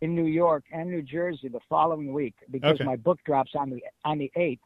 [0.00, 2.84] in New York and New Jersey the following week because okay.
[2.84, 4.62] my book drops on the on the eighth,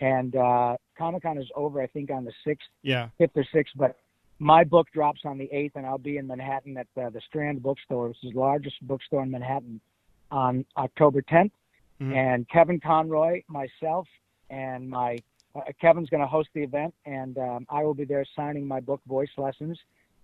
[0.00, 3.74] and uh, Comic Con is over I think on the sixth, yeah, fifth or sixth.
[3.76, 3.96] But
[4.40, 7.62] my book drops on the eighth, and I'll be in Manhattan at the, the Strand
[7.62, 9.80] Bookstore, which is the largest bookstore in Manhattan,
[10.30, 11.50] on October 10th.
[12.00, 12.14] Mm-hmm.
[12.14, 14.08] And Kevin Conroy, myself,
[14.48, 15.18] and my
[15.54, 18.80] uh, Kevin's going to host the event, and um, I will be there signing my
[18.80, 19.78] book, Voice Lessons,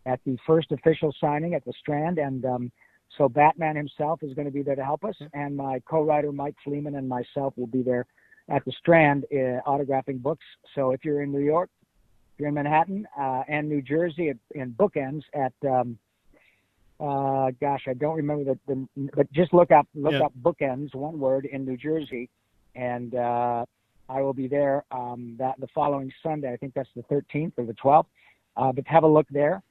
[0.07, 2.73] at the first official signing at the Strand, and um,
[3.17, 6.57] so Batman himself is going to be there to help us, and my co-writer Mike
[6.65, 8.07] Fleeman and myself will be there
[8.49, 10.45] at the Strand uh, autographing books.
[10.75, 11.71] So if you're in New York,
[12.35, 15.99] if you're in Manhattan uh, and New Jersey at, in bookends at um,
[16.99, 20.27] uh, gosh, I don't remember the, the but just look up look Yeah.
[20.27, 22.29] up bookends, one word in New Jersey,
[22.75, 23.65] and uh,
[24.09, 26.53] I will be there um, that the following Sunday.
[26.53, 28.07] I think that's the 13th or the 12th.
[28.57, 29.63] Uh, but have a look there.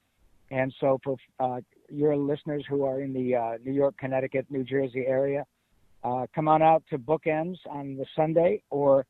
[0.52, 4.64] And so for uh, your listeners who are in the uh, New York, Connecticut, New
[4.64, 5.46] Jersey area,
[6.04, 9.06] uh, come on out to Bookends on the Sunday or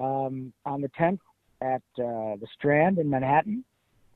[0.00, 1.20] um, on the 10th
[1.60, 3.64] at uh, the Strand in Manhattan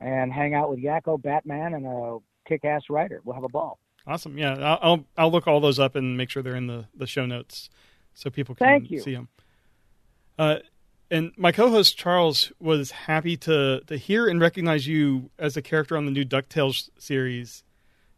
[0.01, 3.21] and hang out with Yakko, Batman, and a kick-ass writer.
[3.23, 3.79] We'll have a ball.
[4.05, 4.37] Awesome.
[4.37, 7.07] Yeah, I'll, I'll I'll look all those up and make sure they're in the, the
[7.07, 7.69] show notes
[8.13, 8.99] so people can Thank you.
[9.01, 9.27] see them.
[11.09, 15.95] And my co-host Charles was happy to to hear and recognize you as a character
[15.95, 17.63] on the new Ducktales series,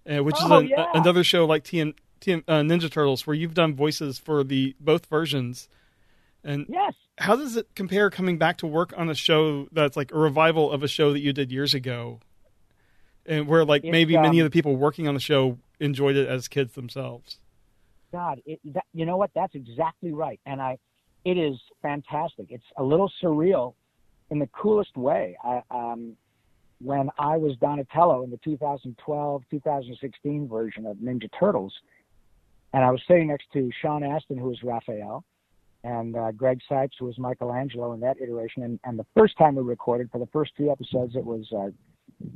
[0.09, 0.85] uh, which is Oh, an- yeah.
[0.93, 4.75] a- another show like TN, TN, uh, Ninja Turtles, where you've done voices for the
[4.79, 5.69] both versions.
[6.43, 6.93] And Yes.
[7.19, 10.71] how does it compare coming back to work on a show that's like a revival
[10.71, 12.21] of a show that you did years ago,
[13.25, 16.15] and where like It's, maybe many um, of the people working on the show enjoyed
[16.15, 17.37] it as kids themselves?
[18.11, 19.29] God, it, that, you know what?
[19.35, 20.39] That's exactly right.
[20.45, 20.77] And I,
[21.25, 22.47] it is fantastic.
[22.49, 23.73] It's a little surreal
[24.29, 25.37] in the coolest way.
[25.43, 26.15] I, um,
[26.81, 31.73] when I was Donatello in the 2012, 2016 version of Ninja Turtles,
[32.73, 35.23] and I was sitting next to Sean Astin, who was Raphael,
[35.83, 38.63] and uh, Greg Cipes, who was Michelangelo in that iteration.
[38.63, 41.69] And, and the first time we recorded, for the first two episodes, it was uh,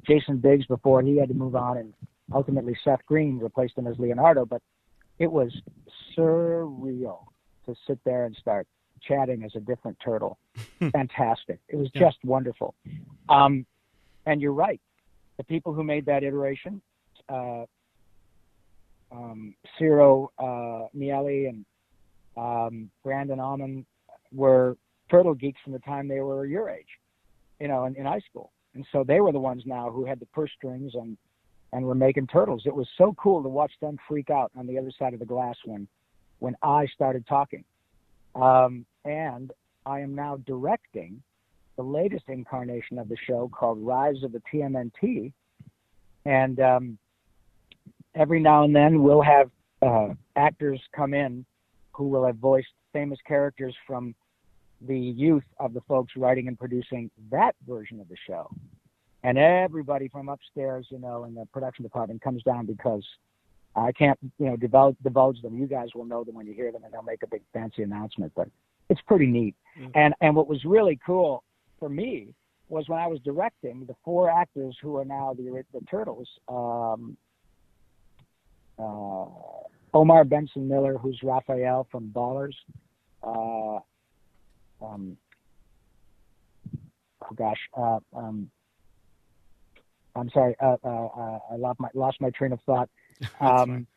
[0.05, 1.93] Jason Biggs before he had to move on, and
[2.33, 4.45] ultimately Seth Green replaced him as Leonardo.
[4.45, 4.61] But
[5.19, 5.53] it was
[6.17, 7.25] surreal
[7.65, 8.67] to sit there and start
[9.01, 10.37] chatting as a different turtle.
[10.91, 11.59] Fantastic.
[11.69, 12.01] It was Yeah.
[12.01, 12.73] just wonderful.
[13.29, 13.65] Um,
[14.25, 14.79] and you're right.
[15.37, 16.81] The people who made that iteration,
[17.29, 17.65] uh,
[19.11, 21.65] um, Ciro uh, Nieli and
[22.37, 23.85] um, Brandon Auman,
[24.31, 24.77] were
[25.09, 26.87] turtle geeks from the time they were your age,
[27.59, 28.51] you know, in, in high school.
[28.73, 31.17] And so they were the ones now who had the purse strings and
[31.73, 32.63] and were making turtles.
[32.67, 35.25] It was so cool to watch them freak out on the other side of the
[35.25, 35.87] glass when
[36.43, 37.63] when I started talking.
[38.35, 39.53] Um, and
[39.85, 41.23] I am now directing
[41.77, 45.31] the latest incarnation of the show called Rise of the TMNT.
[46.25, 46.97] And um,
[48.13, 49.49] every now and then we'll have
[49.81, 51.45] uh, actors come in
[51.93, 54.13] who will have voiced famous characters from
[54.81, 58.53] the youth of the folks writing and producing that version of the show
[59.23, 63.03] and everybody from upstairs, you know, in the production department comes down because
[63.75, 65.57] I can't, you know, divulge, divulge them.
[65.57, 67.83] You guys will know them when you hear them, and they'll make a big fancy
[67.83, 68.31] announcement.
[68.35, 68.49] But
[68.89, 69.55] it's pretty neat.
[69.77, 69.91] Mhm.
[69.95, 71.43] And and what was really cool
[71.79, 72.33] for me
[72.69, 76.29] was when I was directing the four actors who are now the the turtles.
[76.47, 77.17] Um,
[78.77, 79.25] uh,
[79.93, 82.55] Omar Benson Miller, who's Raphael from Ballers.
[83.21, 83.79] Uh,
[84.83, 85.17] um,
[87.23, 88.49] oh gosh, uh, um,
[90.15, 92.89] I'm sorry, uh, uh, uh, I lost my lost my train of thought.
[93.41, 93.87] Um,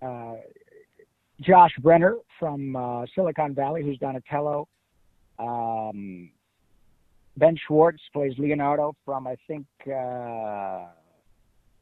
[0.00, 0.34] uh,
[1.40, 4.68] Josh Brener from uh, Silicon Valley, who's Donatello.
[5.38, 6.30] Um,
[7.36, 10.86] ben Schwartz plays Leonardo from I think uh,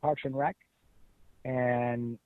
[0.03, 0.57] Parks and Rec,
[1.45, 2.19] and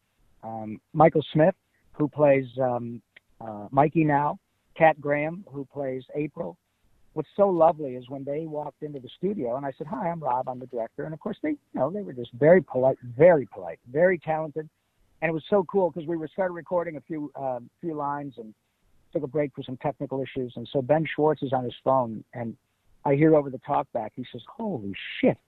[0.43, 1.55] um, Michael Smith,
[1.93, 3.03] who plays um,
[3.41, 4.39] uh, Mikey now.
[4.77, 6.57] Kat Graham, who plays April,
[7.15, 10.21] what's so lovely is when they walked into the studio and I said, "Hi, I'm
[10.21, 10.49] Rob.
[10.49, 13.47] I'm the director." And of course, they, you know, they were just very polite, very
[13.47, 14.69] polite, very talented,
[15.23, 18.35] and it was so cool because we were started recording a few um, few lines
[18.37, 18.55] and
[19.13, 20.53] took a break for some technical issues.
[20.57, 22.57] And so Ben Schwartz is on his phone, and
[23.05, 25.39] I hear over the talkback, he says, "Holy shit!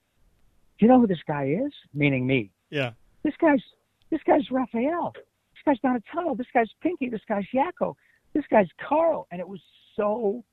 [0.79, 2.51] Do you know who this guy is?" Meaning me.
[2.71, 2.93] Yeah.
[3.23, 3.63] This guy's
[4.11, 5.13] this guy's Raphael.
[5.15, 6.37] This guy's Donatello.
[6.37, 7.09] This guy's Pinky.
[7.09, 7.95] This guy's Yakko.
[8.35, 9.27] This guy's Carl.
[9.31, 9.61] And it was
[9.97, 10.45] so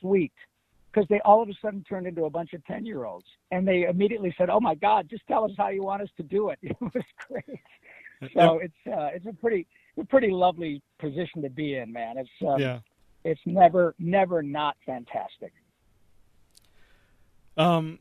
[0.00, 0.32] sweet
[0.92, 3.66] because they all of a sudden turned into a bunch of 10 year olds and
[3.66, 6.50] they immediately said, Oh my God, just tell us how you want us to do
[6.50, 6.58] it.
[6.62, 7.60] It was great.
[8.34, 9.66] So it's, uh, it's a pretty,
[9.98, 12.18] a pretty lovely position to be in, man.
[12.18, 12.80] It's, um, yeah.
[13.24, 15.54] it's never, never not fantastic.
[17.56, 17.98] Um,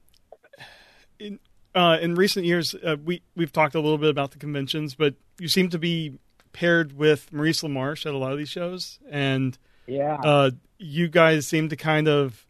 [1.19, 1.39] in
[1.75, 5.15] uh, in recent years, uh, we we've talked a little bit about the conventions, but
[5.39, 6.17] you seem to be
[6.51, 9.57] paired with Maurice LaMarche at a lot of these shows, and
[9.89, 10.15] Yeah.
[10.15, 12.45] uh, you guys seem to kind of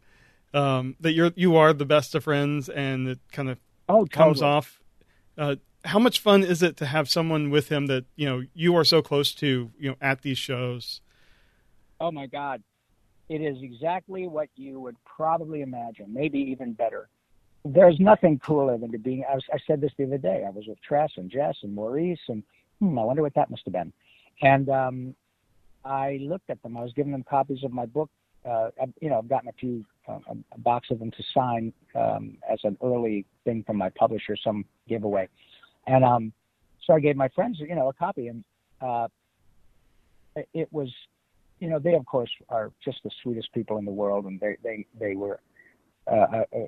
[0.52, 4.38] um, that you're you are the best of friends, and it kind of oh, comes
[4.38, 4.52] totally.
[4.52, 4.80] off.
[5.38, 8.76] Uh, how much fun is it to have someone with him that you know you
[8.76, 11.00] are so close to you know at these shows?
[12.00, 12.62] Oh my God.
[13.28, 17.08] It is exactly what you would probably imagine, maybe even better.
[17.64, 19.24] There's nothing cooler than to be.
[19.30, 20.44] I, was, I said this the other day.
[20.44, 22.42] I was with Tress and Jess and Maurice, and
[22.80, 23.92] hmm, I wonder what that must have been.
[24.42, 25.14] And um,
[25.84, 26.76] I looked at them.
[26.76, 28.10] I was giving them copies of my book.
[28.44, 28.70] Uh,
[29.00, 32.38] you know, I've gotten a few, uh, a, a box of them to sign um,
[32.50, 35.28] as an early thing from my publisher, some giveaway.
[35.86, 36.32] And um,
[36.86, 38.44] So I gave my friends, you know, a copy, and
[38.80, 39.08] uh,
[40.54, 40.88] it was,
[41.58, 44.56] you know, they of course are just the sweetest people in the world, and they
[44.62, 45.40] they they were
[46.06, 46.66] uh, uh, uh,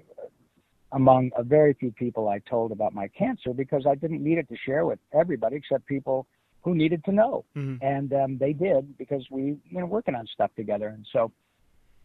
[0.93, 4.49] among a very few people I told about my cancer because I didn't need it
[4.51, 6.27] to share with everybody except people
[6.63, 7.85] who needed to know, Mm-hmm.
[7.85, 11.31] and um, they did because we you know working on stuff together, and so,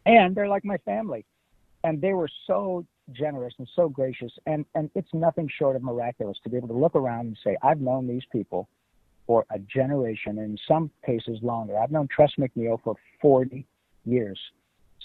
[0.05, 1.25] and they're like my family,
[1.83, 6.37] and they were so generous and so gracious, and and it's nothing short of miraculous
[6.43, 8.67] to be able to look around and say I've known these people
[9.25, 11.77] for a generation, and in some cases longer.
[11.77, 13.65] I've known Tress MacNeille for 40
[14.05, 14.39] years,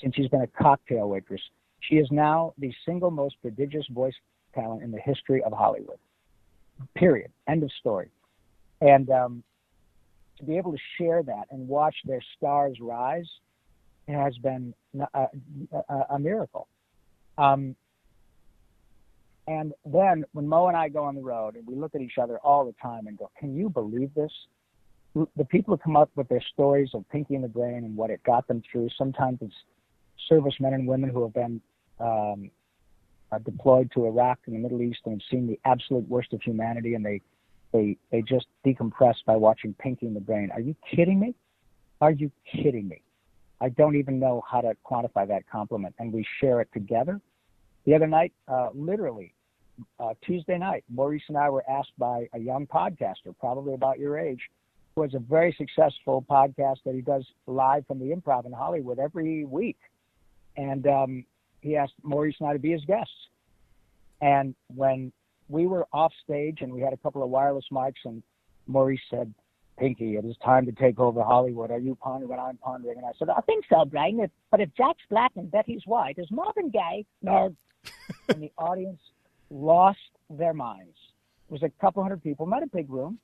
[0.00, 1.40] since she's been a cocktail waitress.
[1.80, 4.14] She is now the single most prodigious voice
[4.54, 5.98] talent in the history of Hollywood.
[6.94, 7.32] Period.
[7.48, 8.10] End of story.
[8.82, 9.44] And um,
[10.38, 13.28] to be able to share that and watch their stars rise
[14.08, 14.74] has been
[15.14, 15.26] a,
[15.88, 16.66] a, a miracle.
[17.38, 17.76] Um,
[19.46, 22.18] and then when Mo and I go on the road and we look at each
[22.20, 24.32] other all the time and go, can you believe this?
[25.14, 28.10] The people who come up with their stories of Pinky and the Brain and what
[28.10, 29.54] it got them through, sometimes it's
[30.28, 31.60] servicemen and women who have been
[32.00, 32.50] um,
[33.30, 36.40] uh, deployed to Iraq and the Middle East and have seen the absolute worst of
[36.42, 37.20] humanity and they,
[37.72, 40.50] they, they just decompress by watching Pinky in the Brain.
[40.52, 41.34] Are you kidding me?
[42.00, 43.02] Are you kidding me?
[43.60, 45.94] I don't even know how to quantify that compliment.
[45.98, 47.20] And we share it together
[47.84, 49.34] the other night, uh, literally
[49.98, 54.18] uh, Tuesday night, Maurice and I were asked by a young podcaster, probably about your
[54.18, 54.40] age,
[54.94, 58.98] who has a very successful podcast that he does live from the improv in Hollywood
[58.98, 59.78] every week.
[60.56, 61.24] And um,
[61.60, 63.14] he asked Maurice and I to be his guests.
[64.20, 65.12] And when
[65.48, 68.22] we were off stage and we had a couple of wireless mics, and
[68.66, 69.32] Maurice said,
[69.78, 71.70] Pinky, it is time to take over Hollywood.
[71.70, 72.98] Are you pondering what I'm pondering?
[72.98, 74.20] And I said, I think so, Brian.
[74.20, 77.04] If, but if Jack's black and Betty's white, is Marvin gay?
[77.22, 77.54] No.
[78.28, 79.00] and the audience
[79.50, 79.98] lost
[80.30, 80.96] their minds.
[81.48, 83.18] It was a couple hundred people, not a big room,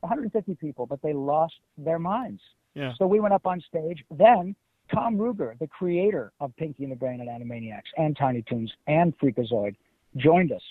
[0.00, 2.40] 150 people, but they lost their minds.
[2.74, 2.92] Yeah.
[2.98, 4.04] So we went up on stage.
[4.10, 4.54] Then
[4.94, 9.16] Tom Ruegger, the creator of Pinky and the Brain and Animaniacs and Tiny Toons and
[9.18, 9.74] Freakazoid,
[10.16, 10.62] joined us.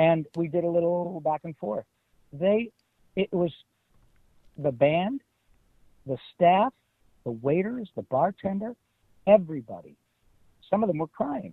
[0.00, 1.84] And we did a little back and forth.
[2.32, 2.70] They,
[3.16, 3.52] it was
[4.56, 5.20] the band,
[6.06, 6.72] the staff,
[7.24, 8.74] the waiters, the bartender,
[9.26, 9.96] everybody.
[10.70, 11.52] Some of them were crying.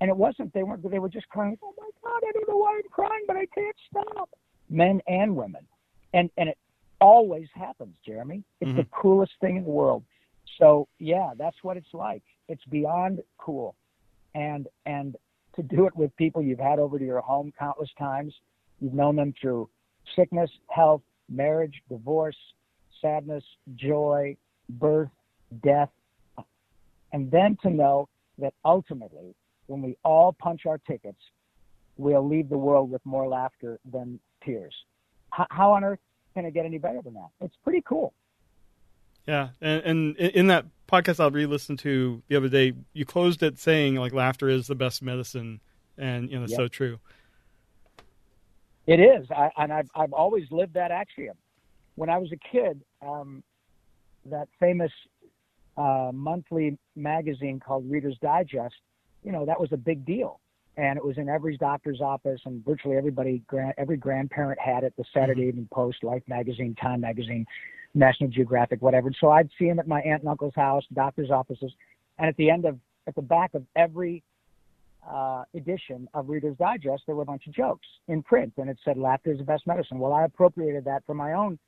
[0.00, 2.56] And it wasn't, they weren't, they were just crying, oh my God, I don't know
[2.56, 4.30] why I'm crying, but I can't stop.
[4.68, 5.64] Men and women.
[6.12, 6.58] And, and it
[7.00, 8.42] always happens, Jeremy.
[8.60, 8.78] It's mm-hmm.
[8.78, 10.02] the coolest thing in the world.
[10.58, 12.24] So yeah, that's what it's like.
[12.48, 13.76] It's beyond cool.
[14.34, 15.14] And, and
[15.56, 18.34] to do it with people you've had over to your home countless times,
[18.80, 19.68] you've known them through
[20.16, 22.36] sickness, health, marriage, divorce,
[23.00, 23.44] sadness,
[23.76, 24.36] joy,
[24.68, 25.10] birth,
[25.62, 25.90] death,
[27.12, 29.34] and then to know that ultimately,
[29.66, 31.20] when we all punch our tickets,
[31.96, 34.74] we'll leave the world with more laughter than tears.
[35.30, 35.98] How, how on earth
[36.34, 37.28] can it get any better than that?
[37.40, 38.12] It's pretty cool.
[39.26, 43.58] Yeah, and, and in that podcast I re-listened to the other day, you closed it
[43.58, 45.60] saying like laughter is the best medicine,
[45.96, 46.58] and you know it's Yep.
[46.58, 46.98] so true.
[48.86, 51.36] It is, I, and I've I've always lived that axiom.
[51.94, 53.42] When I was a kid, um,
[54.26, 54.90] that famous
[55.76, 58.74] uh, monthly magazine called Reader's Digest,
[59.22, 60.40] you know, that was a big deal,
[60.76, 63.42] and it was in every doctor's office, and virtually everybody,
[63.78, 64.94] every grandparent had it.
[64.96, 67.46] The Saturday Evening Post, Life magazine, Time magazine,
[67.94, 69.10] National Geographic, whatever.
[69.18, 71.72] So I'd see them at my aunt and uncle's house, doctor's offices,
[72.18, 74.22] and at the end of at the back of every
[75.08, 78.78] uh, edition of Reader's Digest, there were a bunch of jokes in print, and it
[78.84, 81.58] said "Laughter is the best medicine." Well, I appropriated that for my own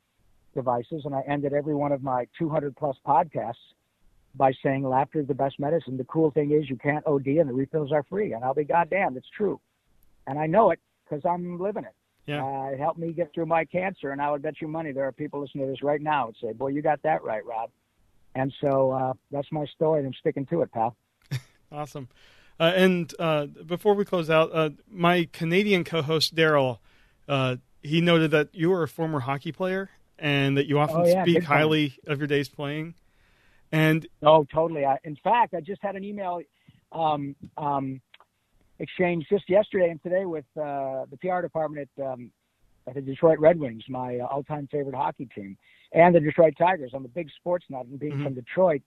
[0.53, 3.55] devices, and I ended every one of my 200 plus podcasts
[4.35, 7.49] by saying "Laughter is the best medicine." The cool thing is, you can't OD, and
[7.49, 8.33] the refills are free.
[8.33, 9.59] And I'll be goddamned, it's true,
[10.27, 11.95] and I know it because I'm living it.
[12.25, 12.43] Yeah.
[12.43, 15.05] Uh, it helped me get through my cancer, and I would bet you money there
[15.07, 17.69] are people listening to this right now would say, "Boy, you got that right, Rob."
[18.35, 20.95] And so uh, that's my story, and I'm sticking to it, pal.
[21.71, 22.07] Awesome.
[22.59, 26.77] Uh, and uh, before we close out, uh, my Canadian co-host Daryl,
[27.27, 31.07] uh, he noted that you were a former hockey player and that you often Oh,
[31.07, 31.57] yeah, speak big time.
[31.57, 32.93] highly of your days playing.
[33.71, 34.85] And Oh, totally.
[34.85, 36.41] I, in fact, I just had an email
[36.91, 38.01] um, um,
[38.79, 42.31] exchange just yesterday and today with uh, the PR department at, um,
[42.87, 45.57] at the Detroit Red Wings, my uh, all-time favorite hockey team,
[45.93, 46.91] and the Detroit Tigers.
[46.93, 48.23] I'm a big sports nut, and being Mhm.
[48.23, 48.81] from Detroit,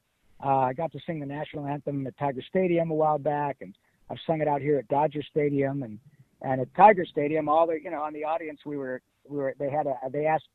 [0.45, 3.75] uh, I got to sing the national anthem at Tiger Stadium a while back, and
[4.11, 5.99] I've sung it out here at Dodger Stadium and
[6.43, 7.49] and at Tiger Stadium.
[7.49, 10.27] All the you know, on the audience, we were we were they had a they
[10.27, 10.49] asked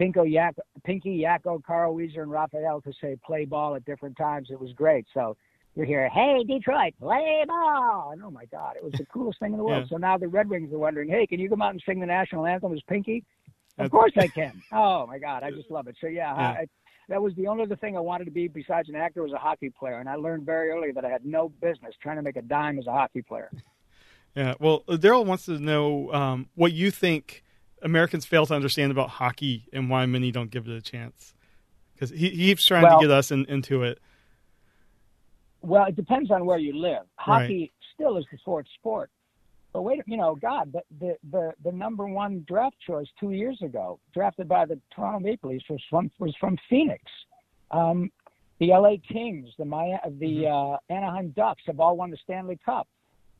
[0.00, 4.48] Pinko Yak, Pinky, Yakko, Carl Wheezer, and Raphael to say play ball at different times.
[4.50, 5.06] It was great.
[5.14, 5.36] So
[5.74, 8.10] you hear, hey, Detroit, play ball.
[8.12, 9.84] And oh my God, it was the coolest thing in the world.
[9.84, 9.88] Yeah.
[9.88, 12.06] So now the Red Wings are wondering, hey, can you come out and sing the
[12.06, 13.24] national anthem as Pinky?
[13.78, 14.62] Of course I can.
[14.70, 15.96] Oh my God, I just love it.
[16.00, 16.48] So yeah, yeah.
[16.48, 16.66] I,
[17.08, 19.38] that was the only other thing I wanted to be besides an actor was a
[19.38, 22.36] hockey player, and I learned very early that I had no business trying to make
[22.36, 23.50] a dime as a hockey player.
[24.36, 27.42] Yeah, well, Daryl wants to know um, what you think
[27.82, 31.34] Americans fail to understand about hockey and why many don't give it a chance.
[31.94, 33.98] Because he, he keeps trying well, to get us in, into it.
[35.62, 37.04] Well, it depends on where you live.
[37.16, 37.72] Hockey right.
[37.94, 39.10] still is the fourth sport.
[39.72, 43.58] But wait, you know, God, the, the the the number one draft choice two years
[43.62, 47.02] ago, drafted by the Toronto Maple Leafs, was from was from Phoenix.
[47.70, 48.10] Um,
[48.58, 50.74] the LA Kings, the Maya, the mm-hmm.
[50.74, 52.86] uh, Anaheim Ducks have all won the Stanley Cup.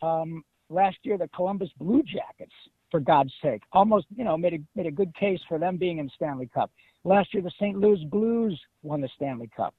[0.00, 2.54] Um, last year, the Columbus Blue Jackets,
[2.90, 5.98] for God's sake, almost you know made a made a good case for them being
[5.98, 6.70] in Stanley Cup.
[7.04, 7.78] Last year, the St.
[7.78, 9.74] Louis Blues won the Stanley Cup.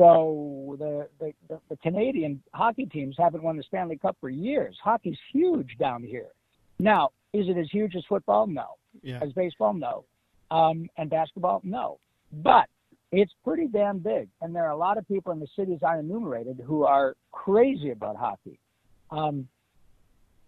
[0.00, 4.74] So the, the, the Canadian hockey teams haven't won the Stanley Cup for years.
[4.82, 6.28] Hockey's huge down here.
[6.78, 8.46] Now, is it as huge as football?
[8.46, 8.76] No.
[9.02, 9.18] Yeah.
[9.22, 9.74] As baseball?
[9.74, 10.04] No.
[10.50, 11.60] Um, and basketball?
[11.64, 11.98] No.
[12.32, 12.70] But
[13.12, 14.28] it's pretty damn big.
[14.40, 17.90] And there are a lot of people in the cities I enumerated who are crazy
[17.90, 18.58] about hockey.
[19.10, 19.48] Um,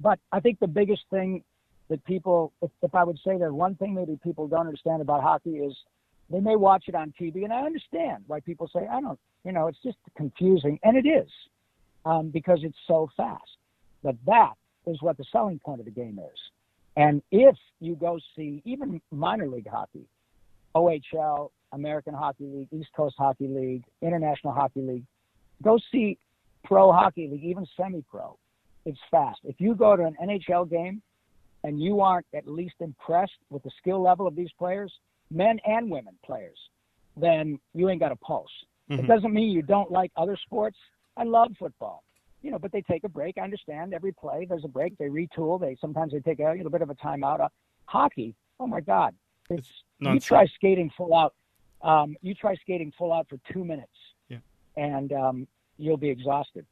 [0.01, 1.45] but I think the biggest thing
[1.91, 5.23] that people, if, if I would say that one thing maybe people don't understand about
[5.23, 5.77] hockey is
[6.33, 9.53] they may watch it on TV, and I understand why people say, I don't, you
[9.53, 10.79] know, it's just confusing.
[10.83, 11.29] And it is
[12.07, 13.43] um, because it's so fast.
[14.03, 14.55] But that
[14.87, 16.39] is what the selling point of the game is.
[16.97, 20.07] And if you go see even minor league hockey,
[20.75, 25.05] OHL, American Hockey League, East Coast Hockey League, International Hockey League,
[25.63, 26.19] go see
[26.65, 28.37] pro hockey league, even semi pro.
[28.85, 29.41] It's fast.
[29.45, 31.03] If you go to an NHL game
[31.65, 34.93] and you aren't at least impressed with the skill level of these players,
[35.33, 36.59] men and women players,
[37.17, 38.51] then you ain't got a pulse.
[38.91, 39.05] Mm-hmm.
[39.05, 40.77] It doesn't mean you don't like other sports.
[41.17, 42.05] I love football,
[42.43, 43.39] you know, but they take a break.
[43.39, 44.47] I understand every play.
[44.49, 44.97] There's a break.
[44.99, 45.61] They retool.
[45.61, 47.41] They sometimes they take a little bit of a timeout.
[47.41, 47.49] Uh,
[47.87, 48.35] hockey.
[48.61, 49.15] Oh my God,
[49.51, 49.67] it's,
[50.01, 51.35] it's you try skating full out.
[51.83, 53.91] Um, you try skating full out for two minutes,
[54.29, 54.39] yeah.
[54.77, 56.65] and um, you'll be exhausted.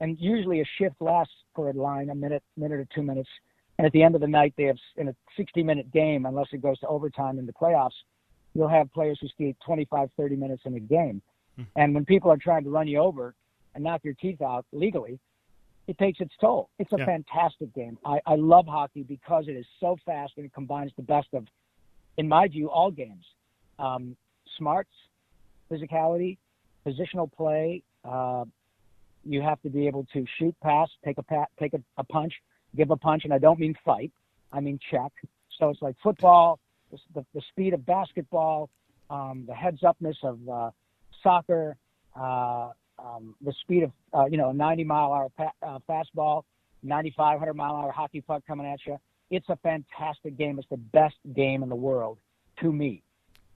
[0.00, 3.28] And usually a shift lasts for a line a minute, minute or two minutes.
[3.82, 6.46] And at the end of the night, they have in a 60 minute game, unless
[6.52, 7.90] it goes to overtime in the playoffs,
[8.54, 11.20] you'll have players who skate 25, 30 minutes in a game.
[11.58, 11.68] Mm-hmm.
[11.74, 13.34] And when people are trying to run you over
[13.74, 15.18] and knock your teeth out legally,
[15.88, 16.70] it takes its toll.
[16.78, 17.06] It's a yeah.
[17.06, 17.98] fantastic game.
[18.06, 21.48] I, I love hockey because it is so fast and it combines the best of,
[22.18, 23.24] in my view, all games.
[23.80, 24.16] Um,
[24.58, 24.92] smarts,
[25.68, 26.38] physicality,
[26.86, 27.82] positional play.
[28.04, 28.44] Uh,
[29.24, 32.32] you have to be able to shoot, pass, take a pat, take a, a punch,
[32.76, 34.12] give a punch, and I don't mean fight.
[34.52, 35.12] I mean check.
[35.58, 36.58] So it's like football,
[37.14, 38.70] the, the, speed of basketball,
[39.10, 40.70] um, the heads upness of uh,
[41.22, 41.76] soccer,
[42.18, 46.42] uh, um, the speed of uh, you know a 90 mile hour pa- uh, fastball,
[46.82, 48.98] 9,500 mile hour hockey puck coming at you.
[49.30, 50.58] It's a fantastic game.
[50.58, 52.18] It's the best game in the world
[52.60, 53.02] to me,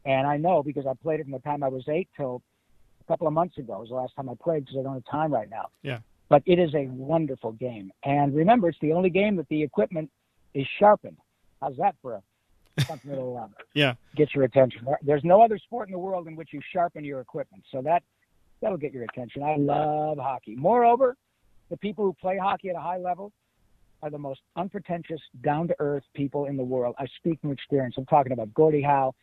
[0.04, 2.42] and I know because I played it from the time I was eight till
[3.00, 3.74] a couple of months ago.
[3.76, 5.68] It was the last time I played because I don't have time right now.
[5.82, 5.98] Yeah.
[6.28, 10.10] But it is a wonderful game, and remember, it's the only game that the equipment
[10.54, 11.16] is sharpened.
[11.60, 12.22] How's that for a
[12.82, 14.86] something that'll yeah get your attention.
[15.02, 18.02] There's no other sport in the world in which you sharpen your equipment, so that
[18.60, 19.42] that'll get your attention.
[19.42, 20.56] I love hockey.
[20.56, 21.16] Moreover,
[21.70, 23.32] the people who play hockey at a high level
[24.02, 26.94] are the most unpretentious, down to earth people in the world.
[26.98, 27.94] I speak from experience.
[27.96, 29.14] I'm talking about Gordie Howe,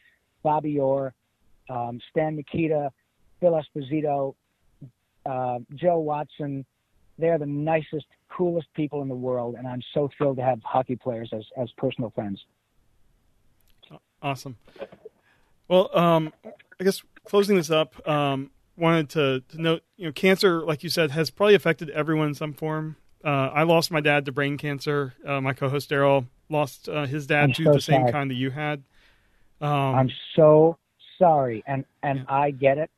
[0.42, 1.14] Bobby Orr,
[1.70, 2.92] um, Stan Mikita,
[3.40, 4.36] Phil Esposito,
[5.26, 6.66] uh, Joe Watson.
[7.18, 10.96] They're the nicest, coolest people in the world, and I'm so thrilled to have hockey
[10.96, 12.44] players as, as personal friends.
[14.22, 14.56] Awesome.
[15.68, 16.34] Well, um,
[16.80, 20.90] I guess closing this up, um, wanted to, to, note, you know, cancer, like you
[20.90, 22.96] said, has probably affected everyone in some form.
[23.24, 25.14] Uh, I lost my dad to brain cancer.
[25.26, 28.36] Uh, my co-host Daryl lost uh, his dad I'm to so the same kind that
[28.36, 28.84] you had.
[29.62, 30.78] Um, I'm so
[31.18, 32.36] sorry, and and yeah.
[32.36, 32.92] I get it,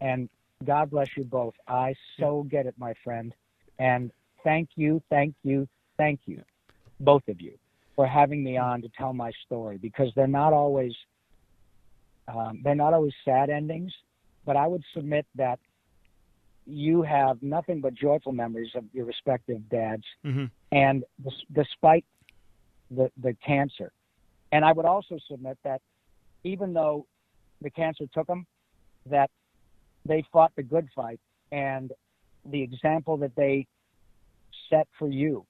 [0.00, 0.28] and
[0.64, 1.54] God bless you both.
[1.66, 2.50] I so yeah.
[2.58, 3.34] get it, my friend,
[3.78, 4.10] and
[4.44, 6.42] thank you, thank you, thank you,
[7.00, 7.56] both of you
[7.94, 10.92] for having me on to tell my story because they're not always
[12.28, 13.92] um, they're not always sad endings,
[14.46, 15.58] but I would submit that
[16.66, 20.44] you have nothing but joyful memories of your respective dads, mm-hmm.
[20.70, 21.04] and
[21.52, 22.04] despite
[22.90, 23.92] the the cancer,
[24.52, 25.80] and I would also submit that
[26.44, 27.06] even though
[27.60, 28.46] the cancer took them,
[29.06, 29.30] that
[30.06, 31.20] they fought the good fight,
[31.50, 31.92] and
[32.44, 33.66] the example that they
[34.70, 35.44] set for you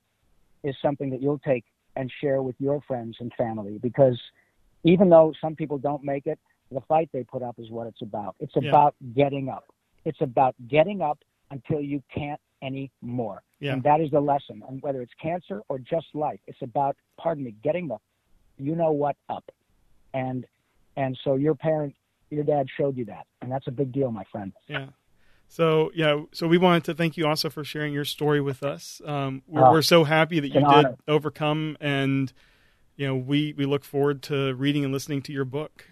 [0.63, 1.65] is something that you'll take
[1.97, 4.21] and share with your friends and family because
[4.85, 6.39] even though some people don't make it,
[6.71, 8.35] the fight they put up is what it's about.
[8.41, 8.69] It's yeah.
[8.69, 9.65] about getting up.
[10.05, 11.19] It's about getting up
[11.51, 13.43] until you can't anymore.
[13.61, 13.75] Yeah.
[13.75, 14.63] And that is the lesson.
[14.69, 17.99] And whether it's cancer or just life, it's about, pardon me, getting the,
[18.59, 19.45] you know what, up.
[20.15, 20.47] and
[20.97, 21.95] and so your parent,
[22.31, 24.53] your dad showed you that, and that's a big deal, my friend.
[24.69, 24.87] Yeah.
[25.53, 29.03] So yeah, so we wanted to thank you also for sharing your story with us.
[29.05, 30.97] Um, we're, oh, we're, so happy that you did honor.
[31.07, 32.33] overcome, and
[32.97, 35.85] you know we we look forward to reading and listening to your book.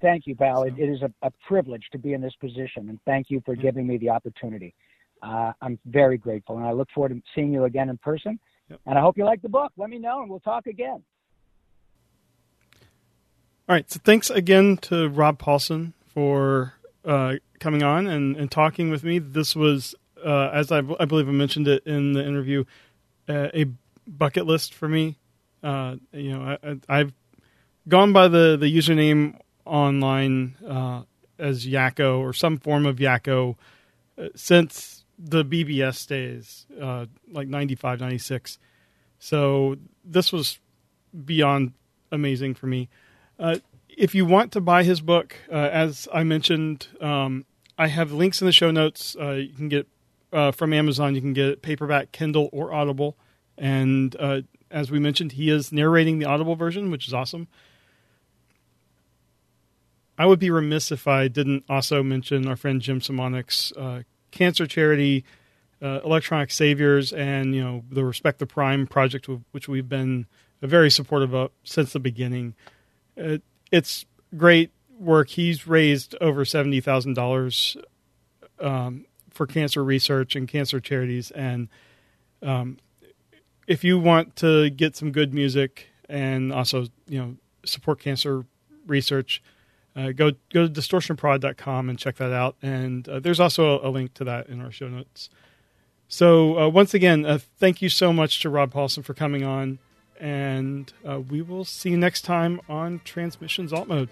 [0.00, 0.62] Thank you, pal.
[0.62, 0.68] So.
[0.68, 3.54] It, it is a, a, privilege to be in this position, and thank you for
[3.54, 4.74] giving me the opportunity.
[5.22, 8.40] Uh, I'm very grateful, and I look forward to seeing you again in person.
[8.70, 8.80] Yep.
[8.86, 9.72] And I hope you like the book.
[9.76, 11.02] Let me know, and we'll talk again.
[13.68, 13.90] All right.
[13.90, 16.72] So thanks again to Rob Paulsen for
[17.04, 17.34] uh,
[17.64, 19.18] coming on and, and talking with me.
[19.18, 22.64] This was, uh, as I, I, believe I mentioned it in the interview,
[23.26, 23.64] uh, a
[24.06, 25.16] bucket list for me.
[25.62, 26.58] Uh, you know,
[26.90, 27.14] I, have
[27.88, 31.04] gone by the, the username online uh,
[31.38, 33.56] as Yakko or some form of Yakko
[34.18, 36.66] uh, since the BBS days,
[37.32, 38.58] like 95, 96.
[39.18, 40.58] So this was
[41.24, 41.72] beyond
[42.12, 42.90] amazing for me.
[43.38, 43.56] Uh,
[43.88, 47.46] if you want to buy his book, uh, as I mentioned, um,
[47.76, 49.16] I have links in the show notes.
[49.18, 49.88] Uh, you can get
[50.32, 51.14] uh, from Amazon.
[51.14, 53.16] You can get paperback, Kindle, or Audible.
[53.58, 57.48] And uh, as we mentioned, he is narrating the Audible version, which is awesome.
[60.16, 64.66] I would be remiss if I didn't also mention our friend Jim Semonik's uh, cancer
[64.66, 65.24] charity,
[65.82, 70.26] uh, Electronic Saviors, and you know the Respect the Prime project, which we've been
[70.62, 72.54] very supportive of since the beginning.
[73.16, 74.06] It, it's
[74.36, 75.30] great work.
[75.30, 77.76] He's raised over seventy thousand um, dollars
[79.30, 81.30] for cancer research and cancer charities.
[81.32, 81.68] And
[82.42, 82.78] um,
[83.66, 88.44] if you want to get some good music and also you know support cancer
[88.86, 89.42] research,
[89.96, 92.56] uh, go go to distortionprod.com and check that out.
[92.62, 95.30] And uh, there's also a, a, link to that in our show notes.
[96.06, 99.78] So uh, once again, uh, thank you so much to Rob Paulsen for coming on
[100.20, 104.08] and uh, we will see you next time on Transmissions Alt Mode.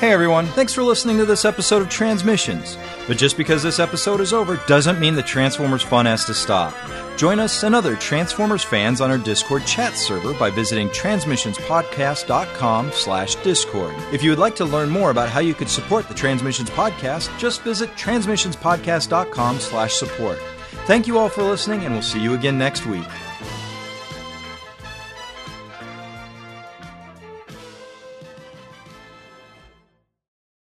[0.00, 2.76] Hey everyone, thanks for listening to this episode of Transmissions.
[3.08, 6.74] But just because this episode is over doesn't mean the Transformers fun has to stop.
[7.16, 13.36] Join us and other Transformers fans on our Discord chat server by visiting transmissionspodcast.com slash
[13.36, 13.94] discord.
[14.12, 17.34] If you would like to learn more about how you could support the Transmissions Podcast,
[17.38, 20.38] just visit transmissionspodcast.com slash support.
[20.84, 23.06] Thank you all for listening, and we'll see you again next week.